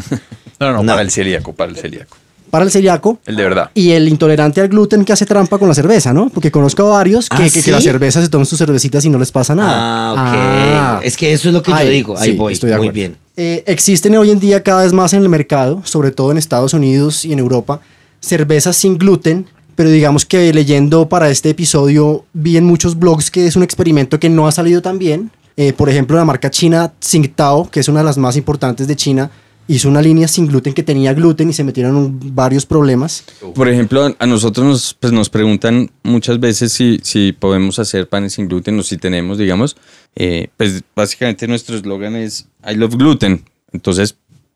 [0.59, 0.85] no, No.
[0.85, 2.15] para el celíaco, para el celíaco.
[2.55, 3.69] Para el celíaco, El de verdad.
[3.73, 6.29] y el intolerante al gluten que hace trampa con la cerveza, ¿no?
[6.29, 7.69] Porque conozco a varios que, ¿Ah, que, que sí?
[7.69, 9.73] la cerveza se toman sus cervecitas y no les pasa nada.
[9.75, 10.19] Ah, ok.
[10.37, 10.99] Ah.
[11.03, 12.17] Es que eso es lo que Ahí, yo digo.
[12.17, 12.53] Ahí sí, voy.
[12.53, 13.17] estoy de Muy bien.
[13.35, 16.73] Eh, existen hoy en día cada vez más en el mercado, sobre todo en Estados
[16.73, 17.81] Unidos y en Europa,
[18.21, 23.47] cervezas sin gluten, pero digamos que leyendo para este episodio vi en muchos blogs que
[23.47, 25.29] es un experimento que no ha salido tan bien.
[25.57, 28.95] Eh, por ejemplo, la marca china Tsingtao, que es una de las más importantes de
[28.95, 29.29] China,
[29.67, 33.23] hizo una línea sin gluten que tenía gluten y se metieron varios problemas.
[33.53, 38.33] Por ejemplo, a nosotros nos, pues nos preguntan muchas veces si, si podemos hacer panes
[38.33, 39.75] sin gluten o si tenemos, digamos.
[40.15, 43.43] Eh, pues básicamente nuestro eslogan es I love gluten.
[43.71, 44.15] Entonces,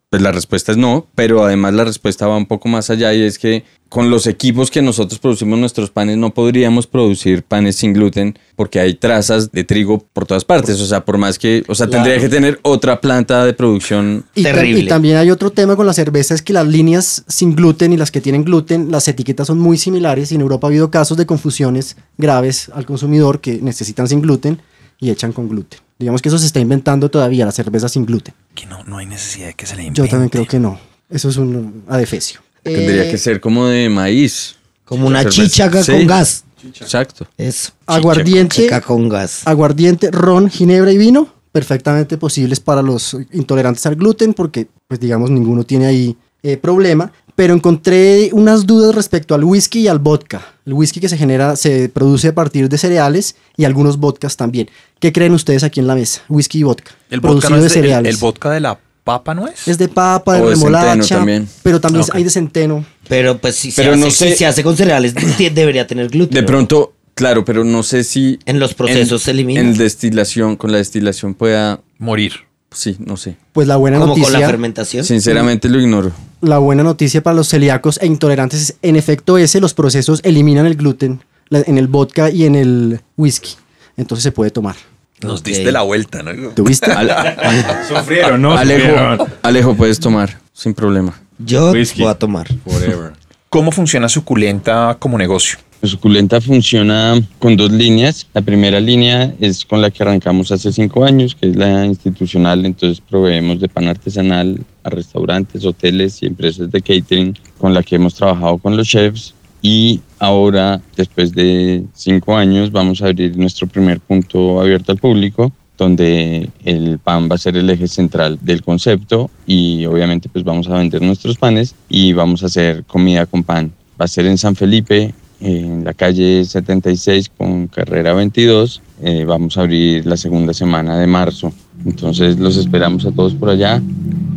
[0.10, 3.22] pues la respuesta es no, pero además la respuesta va un poco más allá y
[3.22, 7.94] es que con los equipos que nosotros producimos nuestros panes no podríamos producir panes sin
[7.94, 10.80] gluten porque hay trazas de trigo por todas partes.
[10.82, 14.44] O sea, por más que, o sea, tendría que tener otra planta de producción Y,
[14.44, 14.80] Terrible.
[14.80, 17.98] y también hay otro tema con la cerveza, es que las líneas sin gluten y
[17.98, 21.18] las que tienen gluten, las etiquetas son muy similares y en Europa ha habido casos
[21.18, 24.60] de confusiones graves al consumidor que necesitan sin gluten
[25.00, 25.80] y echan con gluten.
[26.00, 28.34] Digamos que eso se está inventando todavía, la cerveza sin gluten.
[28.56, 30.10] Que no, no hay necesidad de que se le Yo invente.
[30.10, 30.80] también creo que no.
[31.10, 32.40] Eso es un adefesio.
[32.64, 34.56] tendría Eh, que ser como de maíz.
[34.86, 35.92] Como una chichaca Sí.
[35.92, 36.46] con gas.
[36.64, 37.28] Exacto.
[37.38, 37.72] Eso.
[37.86, 39.42] Aguardiente, Chichaca con gas.
[39.46, 45.30] aguardiente, ron, ginebra y vino, perfectamente posibles para los intolerantes al gluten, porque, pues digamos,
[45.30, 47.12] ninguno tiene ahí eh, problema.
[47.40, 50.42] Pero encontré unas dudas respecto al whisky y al vodka.
[50.66, 54.70] El whisky que se genera, se produce a partir de cereales y algunos vodkas también.
[55.00, 56.22] ¿Qué creen ustedes aquí en la mesa?
[56.28, 56.92] Whisky y vodka.
[57.10, 58.14] El vodka, producido no de es de- cereales.
[58.14, 59.70] el vodka de la papa, ¿no es?
[59.70, 61.48] es de papa, de O de remolacha, también.
[61.64, 62.84] pero también hay de centeno.
[63.08, 65.14] Pero pues si, Pero se, no hace, sé- si se hace con cereales,
[65.54, 66.36] debería tener gluten.
[66.36, 66.46] De ¿no?
[66.48, 69.62] pronto, claro, pero no sé si En los procesos se elimina.
[69.62, 71.80] En destilación, con la destilación pueda.
[72.00, 72.34] Morir.
[72.72, 73.38] Sí, no sé.
[73.54, 75.06] Pues la buena Como con la noticia, fermentación.
[75.06, 76.12] Sinceramente lo ignoro.
[76.42, 80.66] La buena noticia para los celíacos e intolerantes es, en efecto, ese, los procesos eliminan
[80.66, 81.22] el gluten
[81.52, 83.56] en el vodka y en el whisky.
[83.98, 84.76] Entonces se puede tomar.
[85.22, 86.52] Nos diste la vuelta, ¿no?
[86.52, 86.92] ¿Tuviste?
[87.88, 88.58] Sufrieron, ¿no?
[88.58, 89.28] Alejo, Sufrieron.
[89.42, 91.20] Alejo, puedes tomar, sin problema.
[91.38, 92.04] Yo Whisky.
[92.04, 92.48] voy a tomar.
[92.66, 93.14] Forever.
[93.50, 95.60] ¿Cómo funciona Suculenta como negocio?
[95.88, 98.28] Suculenta funciona con dos líneas.
[98.34, 102.66] La primera línea es con la que arrancamos hace cinco años, que es la institucional.
[102.66, 107.96] Entonces proveemos de pan artesanal a restaurantes, hoteles y empresas de catering con la que
[107.96, 109.34] hemos trabajado con los chefs.
[109.62, 115.54] Y ahora, después de cinco años, vamos a abrir nuestro primer punto abierto al público
[115.78, 120.68] donde el pan va a ser el eje central del concepto y obviamente pues vamos
[120.68, 123.72] a vender nuestros panes y vamos a hacer comida con pan.
[124.00, 128.82] Va a ser en San Felipe, en la calle 76 con carrera 22.
[129.02, 131.54] Eh, vamos a abrir la segunda semana de marzo.
[131.86, 133.82] Entonces los esperamos a todos por allá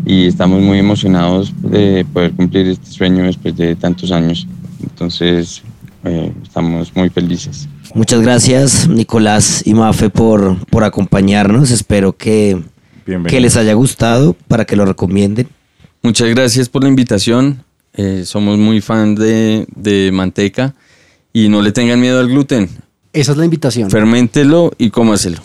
[0.06, 4.46] y estamos muy emocionados de poder cumplir este sueño después de tantos años.
[4.82, 5.62] Entonces
[6.04, 7.68] eh, estamos muy felices.
[7.94, 11.70] Muchas gracias, Nicolás y Mafe, por, por acompañarnos.
[11.70, 12.62] Espero que,
[13.06, 13.30] Bienvenido.
[13.30, 15.48] que les haya gustado para que lo recomienden.
[16.02, 17.64] Muchas gracias por la invitación.
[17.94, 20.74] Eh, somos muy fan de, de manteca
[21.32, 22.68] y no le tengan miedo al gluten.
[23.12, 23.90] Esa es la invitación.
[23.90, 25.38] Ferméntelo y cómaselo.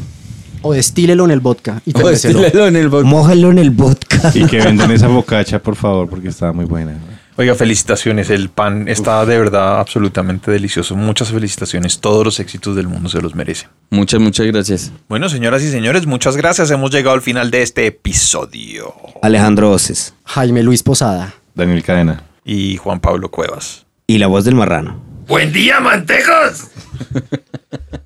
[0.61, 2.45] O destílelo en el vodka y O ferméntelo.
[2.45, 3.07] estílelo en el vodka.
[3.07, 4.31] Mójelo en el vodka.
[4.33, 6.97] Y que venden esa bocacha, por favor, porque está muy buena.
[7.39, 8.31] Oiga, felicitaciones.
[8.31, 10.95] El pan está de verdad absolutamente delicioso.
[10.95, 11.99] Muchas felicitaciones.
[11.99, 13.69] Todos los éxitos del mundo se los merecen.
[13.91, 14.91] Muchas, muchas gracias.
[15.07, 16.71] Bueno, señoras y señores, muchas gracias.
[16.71, 18.93] Hemos llegado al final de este episodio.
[19.21, 20.15] Alejandro Oces.
[20.25, 21.35] Jaime Luis Posada.
[21.53, 22.23] Daniel Cadena.
[22.43, 23.85] Y Juan Pablo Cuevas.
[24.07, 24.99] Y la voz del marrano.
[25.27, 26.69] ¡Buen día, mantecos!